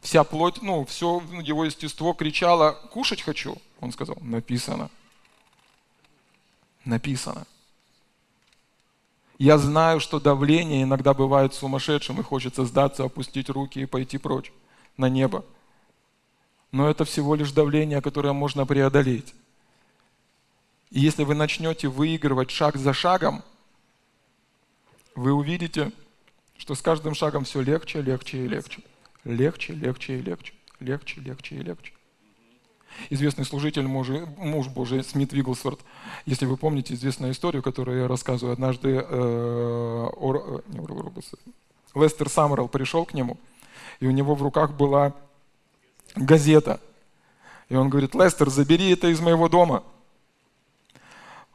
[0.00, 3.56] Вся плоть, ну, все его естество кричало, кушать хочу.
[3.80, 4.90] Он сказал, написано.
[6.84, 7.46] Написано.
[9.42, 14.52] Я знаю, что давление иногда бывает сумасшедшим, и хочется сдаться, опустить руки и пойти прочь
[14.96, 15.44] на небо.
[16.70, 19.34] Но это всего лишь давление, которое можно преодолеть.
[20.92, 23.42] И если вы начнете выигрывать шаг за шагом,
[25.16, 25.90] вы увидите,
[26.56, 28.80] что с каждым шагом все легче, легче и легче.
[29.24, 30.54] Легче, легче и легче.
[30.78, 31.92] Легче, легче и легче
[33.10, 35.80] известный служитель, муж, муж Божий, Смит Вигглсворт.
[36.26, 41.32] Если вы помните известную историю, которую я рассказываю однажды, э, Ор, э, не Оробус,
[41.94, 43.38] Лестер Саммерл пришел к нему,
[44.00, 45.14] и у него в руках была
[46.14, 46.80] газета.
[47.68, 49.82] И он говорит, Лестер, забери это из моего дома.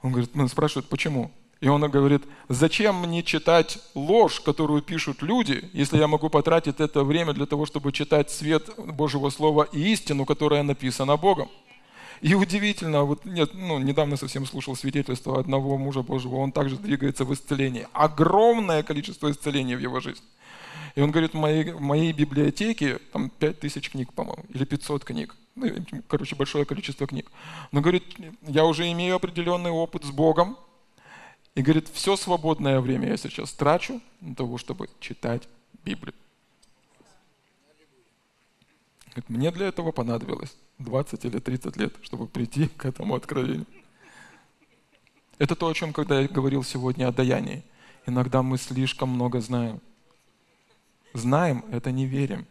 [0.02, 1.32] Он говорит, он спрашивает, почему?
[1.60, 7.04] И он говорит, зачем мне читать ложь, которую пишут люди, если я могу потратить это
[7.04, 11.50] время для того, чтобы читать свет Божьего Слова и истину, которая написана Богом.
[12.22, 17.26] И удивительно, вот нет, ну, недавно совсем слушал свидетельство одного мужа Божьего, он также двигается
[17.26, 17.88] в исцелении.
[17.94, 20.26] Огромное количество исцелений в его жизни.
[20.96, 25.36] И он говорит, в моей, в моей библиотеке там 5000 книг, по-моему, или 500 книг.
[25.56, 25.70] Ну,
[26.08, 27.32] короче, большое количество книг.
[27.72, 28.04] Но, говорит,
[28.48, 30.58] я уже имею определенный опыт с Богом.
[31.58, 35.50] И, говорит, все свободное время я сейчас трачу для того, чтобы читать
[35.84, 36.14] Библию.
[39.08, 43.66] Говорит, мне для этого понадобилось 20 или 30 лет, чтобы прийти к этому откровению.
[45.40, 47.64] Это то, о чем, когда я говорил сегодня о даянии.
[48.06, 49.82] Иногда мы слишком много знаем.
[51.14, 52.46] Знаем, это не верим.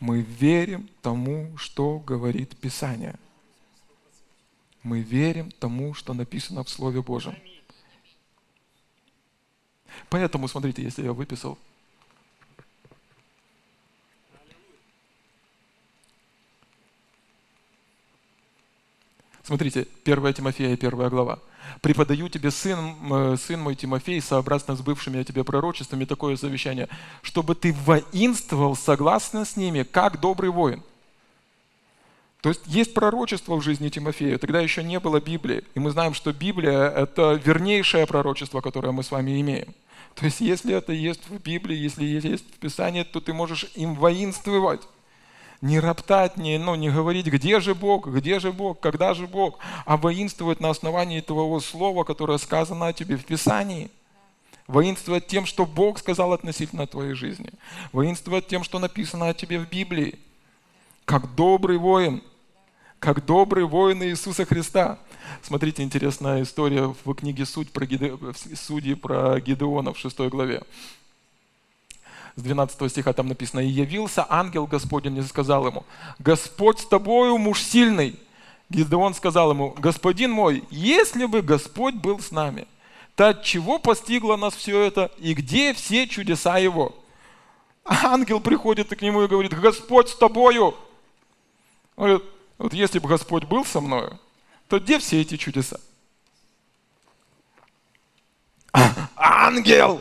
[0.00, 3.18] Мы верим тому, что говорит Писание.
[4.86, 7.34] Мы верим тому, что написано в Слове Божьем.
[10.08, 11.58] Поэтому, смотрите, если я выписал
[19.42, 21.40] Смотрите, 1 Тимофея, 1 глава.
[21.80, 26.88] «Преподаю тебе, сын, э, сын мой Тимофей, сообразно с бывшими о тебе пророчествами, такое завещание,
[27.22, 30.82] чтобы ты воинствовал согласно с ними, как добрый воин».
[32.46, 35.64] То есть есть пророчество в жизни Тимофея, тогда еще не было Библии.
[35.74, 39.74] И мы знаем, что Библия– это вернейшее пророчество, которое мы с вами имеем.
[40.14, 43.96] То есть если это есть в Библии, если есть в Писании, то ты можешь им
[43.96, 44.82] воинствовать
[45.60, 49.58] не роптать, не, ну, не говорить, где же Бог, где же Бог, когда же Бог,
[49.84, 53.90] а воинствовать на основании твоего слова, которое сказано о тебе в Писании.
[54.68, 57.50] Воинствовать тем, что Бог сказал относительно твоей жизни.
[57.90, 60.20] Воинствовать тем, что написано о тебе в Библии.
[61.06, 62.22] Как добрый воин,
[63.06, 64.98] как добрый воин Иисуса Христа.
[65.40, 68.18] Смотрите, интересная история в книге «Суть» про Гиде...
[68.56, 70.64] «Судьи» про Гидеона в 6 главе
[72.34, 75.84] с 12 стиха там написано, «И явился ангел Господень и сказал ему,
[76.18, 78.18] Господь с тобою, муж сильный».
[78.70, 82.66] Гидеон сказал ему, «Господин мой, если бы Господь был с нами,
[83.14, 86.92] то от чего постигло нас все это, и где все чудеса Его?»
[87.84, 90.74] Ангел приходит к нему и говорит, «Господь с тобою».
[91.94, 94.18] Он говорит, вот если бы Господь был со мною,
[94.68, 95.80] то где все эти чудеса?
[99.16, 100.00] Ангел!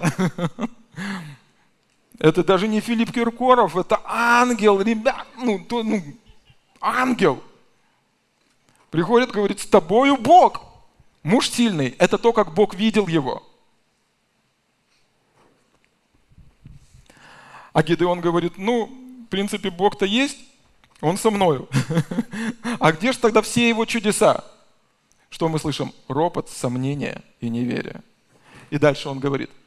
[2.19, 6.01] Это даже не Филипп Киркоров, это ангел, ребят, ну, то, ну,
[6.79, 7.43] ангел.
[8.89, 10.61] Приходит, говорит, с тобою Бог.
[11.23, 13.43] Муж сильный, это то, как Бог видел его.
[17.73, 20.37] А Гидеон говорит, ну, в принципе, Бог-то есть,
[21.01, 21.67] он со мною.
[22.79, 24.43] А где же тогда все его чудеса?
[25.29, 25.93] Что мы слышим?
[26.07, 28.01] Ропот, сомнение и неверие.
[28.69, 29.49] И дальше он говорит–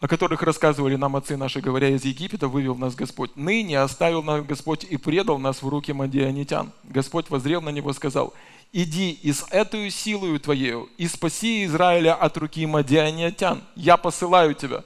[0.00, 3.36] о которых рассказывали нам отцы наши, говоря, из Египета вывел нас Господь.
[3.36, 6.72] Ныне оставил нас Господь и предал нас в руки мадианитян.
[6.84, 8.32] Господь возрел на него и сказал,
[8.72, 13.62] иди и с этой силою твоею и спаси Израиля от руки мадианитян.
[13.76, 14.84] Я посылаю тебя.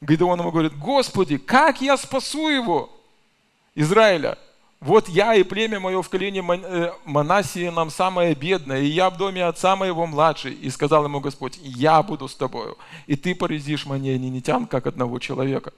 [0.00, 2.90] Гидеон ему говорит, Господи, как я спасу его,
[3.74, 4.38] Израиля?
[4.80, 9.16] Вот я и племя мое в колене э, Манасии нам самое бедное, и я в
[9.16, 10.54] доме отца моего младший.
[10.54, 15.20] И сказал ему Господь, я буду с тобою, и ты поразишь мне нинитян, как одного
[15.20, 15.72] человека.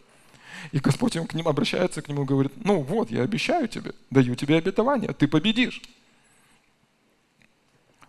[0.73, 4.57] И Господь к ним обращается к нему говорит, ну вот, я обещаю тебе, даю тебе
[4.57, 5.83] обетование, ты победишь.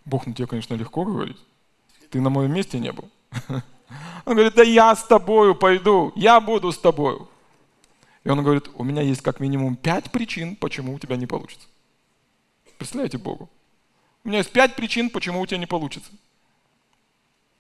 [0.06, 1.38] Бог, ну тебе, конечно, легко говорить.
[2.10, 3.10] Ты на моем месте не был.
[4.26, 7.28] Он говорит, да я с тобою пойду, я буду с тобою.
[8.26, 11.68] И он говорит, у меня есть как минимум пять причин, почему у тебя не получится.
[12.78, 13.50] Представляете Богу?
[14.24, 16.12] У меня есть пять причин, почему у тебя не получится.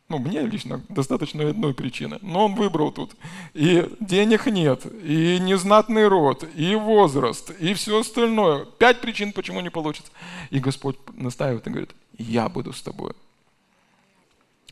[0.09, 2.18] Ну, мне лично достаточно одной причины.
[2.22, 3.16] Но он выбрал тут.
[3.53, 8.66] И денег нет, и незнатный род, и возраст, и все остальное.
[8.66, 10.11] Пять причин, почему не получится.
[10.49, 13.13] И Господь настаивает и говорит, я буду с тобой.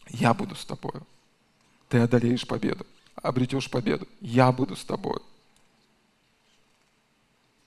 [0.10, 0.94] Я буду с тобой.
[1.90, 2.86] Ты одолеешь победу,
[3.16, 4.08] обретешь победу.
[4.22, 5.20] Я буду с тобой.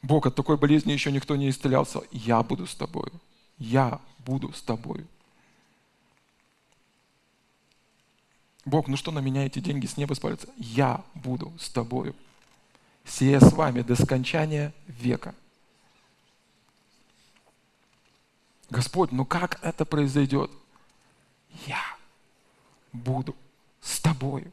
[0.07, 2.01] Бог, от такой болезни еще никто не исцелялся.
[2.13, 3.11] Я буду с тобой.
[3.59, 5.05] Я буду с тобой.
[8.65, 10.47] Бог, ну что на меня эти деньги с неба спалятся?
[10.59, 12.15] Я буду с тобою.
[13.05, 15.35] Сия с вами до скончания века.
[18.71, 20.53] Господь, ну как это произойдет?
[21.67, 21.83] Я
[22.93, 23.35] буду
[23.81, 24.47] с тобой.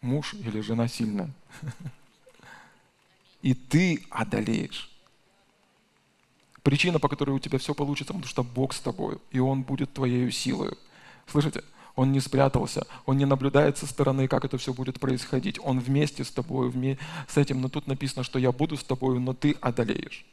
[0.00, 1.32] Муж или жена сильная.
[3.42, 4.88] И ты одолеешь.
[6.62, 9.92] Причина, по которой у тебя все получится, потому что Бог с тобой, и Он будет
[9.92, 10.76] твоей силой.
[11.26, 11.64] Слышите?
[11.94, 15.58] Он не спрятался, он не наблюдает со стороны, как это все будет происходить.
[15.62, 16.98] Он вместе с тобой, вме...
[17.28, 17.60] с этим.
[17.60, 20.24] Но тут написано, что я буду с тобой, но ты одолеешь.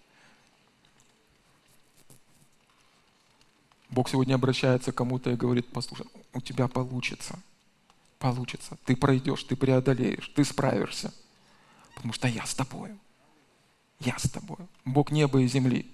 [3.90, 7.40] Бог сегодня обращается к кому-то и говорит, послушай, у тебя получится,
[8.20, 11.12] получится, ты пройдешь, ты преодолеешь, ты справишься,
[12.00, 12.92] потому что я с тобой,
[14.00, 14.60] я с тобой.
[14.86, 15.86] Бог неба и земли.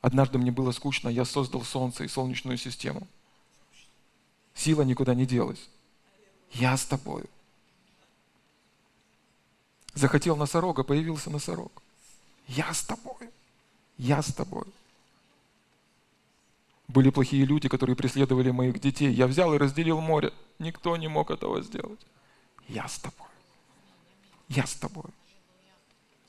[0.00, 3.06] Однажды мне было скучно, я создал Солнце и Солнечную систему.
[4.54, 5.68] Сила никуда не делась.
[6.52, 7.24] Я с тобой.
[9.92, 11.82] Захотел носорога, появился носорог.
[12.48, 13.28] Я с тобой.
[13.98, 14.64] Я с тобой.
[16.88, 19.12] Были плохие люди, которые преследовали моих детей.
[19.12, 20.32] Я взял и разделил море.
[20.58, 22.00] Никто не мог этого сделать.
[22.66, 23.29] Я с тобой.
[24.50, 25.04] Я с тобой.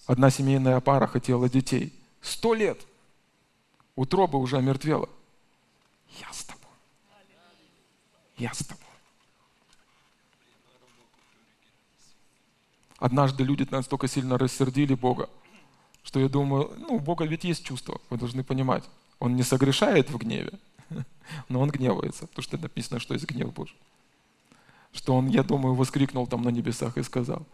[0.06, 1.92] Одна семейная пара хотела детей.
[2.22, 2.80] Сто лет.
[3.96, 5.10] Утроба уже омертвела.
[6.20, 6.62] Я с тобой.
[8.38, 8.86] Я с тобой.
[13.00, 15.28] Однажды люди настолько сильно рассердили Бога,
[16.04, 18.84] что я думаю, ну, у Бога ведь есть чувство, вы должны понимать.
[19.18, 20.52] Он не согрешает в гневе,
[21.50, 23.76] но он гневается, потому что написано, что есть гнев Божий.
[24.94, 27.48] Что он, я думаю, воскрикнул там на небесах и сказал,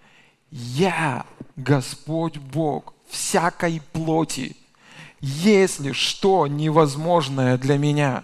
[0.49, 1.25] «Я,
[1.55, 4.55] Господь Бог, всякой плоти,
[5.19, 8.23] если что невозможное для меня,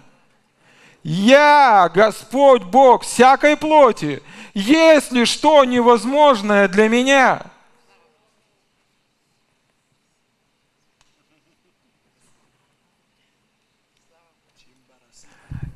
[1.02, 4.22] я, Господь Бог, всякой плоти,
[4.54, 7.50] если что невозможное для меня,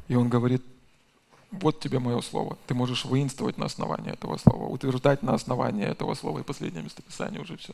[0.09, 0.65] И он говорит,
[1.63, 2.57] вот тебе мое слово.
[2.67, 6.41] Ты можешь воинствовать на основании этого слова, утверждать на основании этого слова.
[6.41, 7.73] И последнее местописание уже все.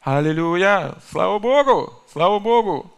[0.00, 0.96] Аллилуйя!
[1.10, 1.92] Слава Богу!
[2.12, 2.90] Слава Богу!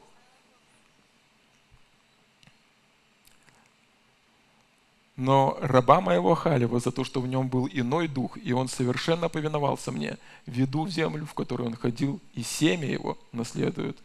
[5.19, 9.29] Но раба моего Халева за то, что в нем был иной дух, и он совершенно
[9.29, 13.99] повиновался мне, веду в землю, в которую он ходил, и семя его наследует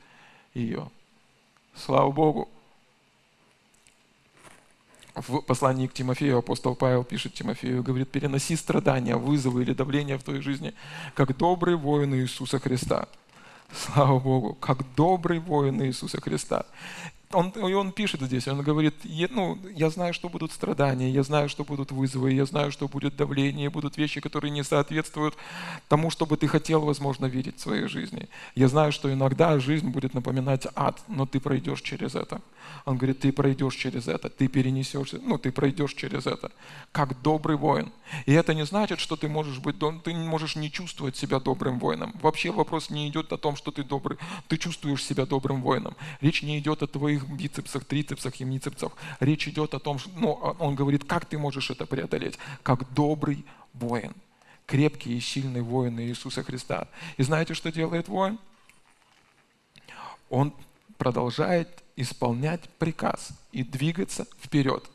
[0.55, 0.89] ее.
[1.75, 2.49] Слава Богу!
[5.15, 10.23] В послании к Тимофею апостол Павел пишет Тимофею, говорит, переноси страдания, вызовы или давления в
[10.23, 10.73] твоей жизни,
[11.13, 13.07] как добрый воин Иисуса Христа.
[13.71, 16.65] Слава Богу, как добрый воин Иисуса Христа
[17.33, 18.95] он, и он пишет здесь, он говорит,
[19.31, 23.15] ну, я знаю, что будут страдания, я знаю, что будут вызовы, я знаю, что будет
[23.15, 25.35] давление, будут вещи, которые не соответствуют
[25.87, 28.29] тому, что бы ты хотел, возможно, видеть в своей жизни.
[28.55, 32.41] Я знаю, что иногда жизнь будет напоминать ад, но ты пройдешь через это.
[32.85, 36.51] Он говорит, ты пройдешь через это, ты перенесешься, ну, ты пройдешь через это,
[36.91, 37.91] как добрый воин.
[38.25, 42.13] И это не значит, что ты можешь быть, ты можешь не чувствовать себя добрым воином.
[42.21, 44.17] Вообще вопрос не идет о том, что ты добрый,
[44.47, 45.95] ты чувствуешь себя добрым воином.
[46.21, 48.91] Речь не идет о твоих твоих бицепсах, трицепсах, емницепсах.
[49.19, 52.37] Речь идет о том, что, ну, он говорит, как ты можешь это преодолеть?
[52.61, 54.13] Как добрый воин,
[54.65, 56.87] крепкий и сильный воин Иисуса Христа.
[57.17, 58.39] И знаете, что делает воин?
[60.29, 60.53] Он
[60.97, 64.89] продолжает исполнять приказ и двигаться вперед,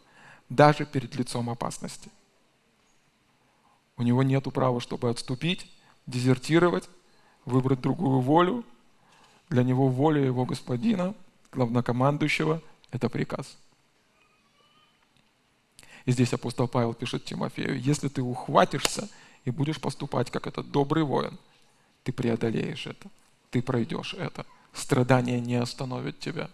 [0.48, 2.10] даже перед лицом опасности.
[3.96, 5.70] У него нет права, чтобы отступить,
[6.06, 6.88] дезертировать,
[7.44, 8.64] выбрать другую волю.
[9.48, 11.14] Для него воля его господина
[11.52, 13.56] главнокомандующего– это приказ.
[16.04, 19.08] И здесь апостол Павел пишет Тимофею, если ты ухватишься
[19.44, 21.38] и будешь поступать как этот добрый воин,
[22.02, 23.10] ты преодолеешь это,
[23.50, 24.46] ты пройдешь это.
[24.72, 26.50] Страдания не остановят тебя.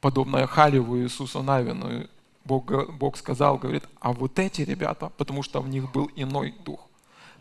[0.00, 2.08] Подобное Халеву Иисусу Навину,
[2.44, 6.89] Бог, Бог сказал, говорит, а вот эти ребята, потому что в них был иной дух,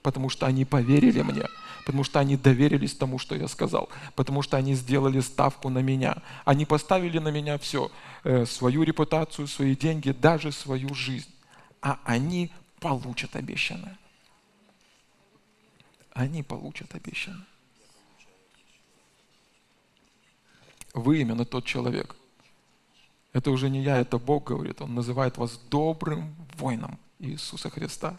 [0.01, 1.45] потому что они поверили мне,
[1.85, 6.17] потому что они доверились тому, что я сказал, потому что они сделали ставку на меня.
[6.45, 7.91] Они поставили на меня все,
[8.23, 11.33] э, свою репутацию, свои деньги, даже свою жизнь.
[11.81, 13.97] А они получат обещанное.
[16.13, 17.45] Они получат обещанное.
[20.93, 22.15] Вы именно тот человек.
[23.31, 24.81] Это уже не я, это Бог говорит.
[24.81, 28.17] Он называет вас добрым воином Иисуса Христа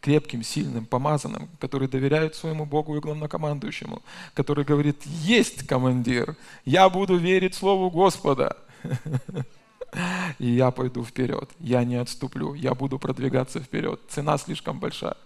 [0.00, 4.02] крепким, сильным, помазанным, который доверяет своему Богу и главнокомандующему,
[4.34, 8.56] который говорит, есть командир, я буду верить Слову Господа.
[10.38, 14.00] И я пойду вперед, я не отступлю, я буду продвигаться вперед.
[14.08, 15.16] Цена слишком большая.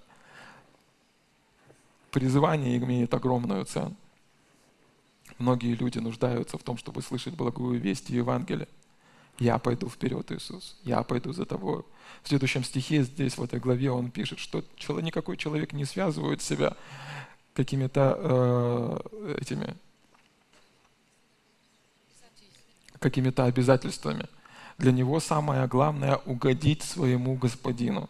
[2.11, 3.95] Призывание имеет огромную цену.
[5.39, 8.69] Многие люди нуждаются в том, чтобы слышать благую весть и Евангелие.
[9.39, 10.77] Я пойду вперед, Иисус.
[10.85, 11.83] Я пойду за тобой.
[12.23, 16.77] В следующем стихе здесь, в этой главе, он пишет, что никакой человек не связывает себя
[17.55, 19.75] какими-то э, этими
[23.05, 24.27] какими-то обязательствами.
[24.79, 28.09] Для него самое главное– угодить своему господину.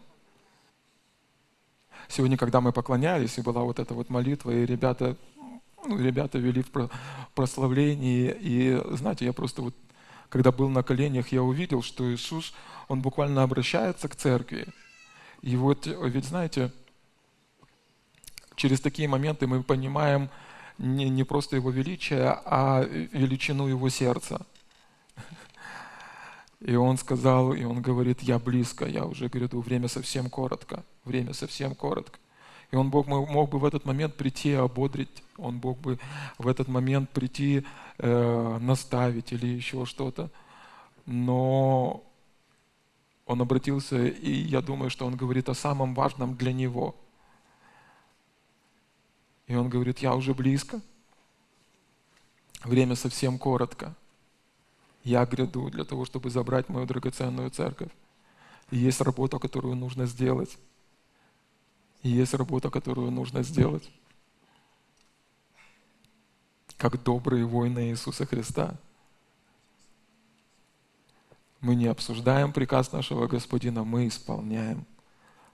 [2.09, 5.17] Сегодня, когда мы поклонялись, и была вот эта вот молитва, и ребята,
[5.85, 6.91] ну, ребята вели в
[7.35, 9.75] прославлении, и, знаете, я просто вот,
[10.35, 12.55] когда был на коленях, я увидел, что Иисус,
[12.89, 14.67] Он буквально обращается к церкви.
[15.43, 16.73] И вот, ведь знаете,
[18.57, 20.29] через такие моменты мы понимаем
[20.77, 24.45] не, не просто Его величие, а величину Его сердца–
[26.61, 31.35] и он сказал, и он говорит, я близко, я уже гряду, время совсем коротко, время
[31.35, 32.19] совсем коротко.
[32.75, 35.97] И он Бог мог бы в этот момент прийти и ободрить, он мог бы
[36.39, 37.65] в этот момент прийти
[37.99, 40.29] э, наставить или еще что-то.
[41.07, 42.03] Но
[43.27, 46.97] он обратился, и я думаю, что он говорит о самом важном для него.
[49.47, 50.81] И он говорит, я уже близко,
[52.65, 53.95] время совсем коротко
[55.05, 57.93] я гряду для того, чтобы забрать мою драгоценную церковь.
[58.73, 60.59] И есть работа, которую нужно сделать.
[62.05, 63.91] И есть работа, которую нужно сделать.
[66.77, 68.77] Как добрые воины Иисуса Христа.
[71.61, 74.85] Мы не обсуждаем приказ нашего Господина, мы исполняем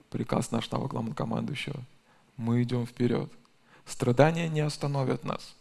[0.09, 1.81] приказ нашего главнокомандующего.
[2.37, 3.31] Мы идем вперед.
[3.85, 5.55] Страдания не остановят нас–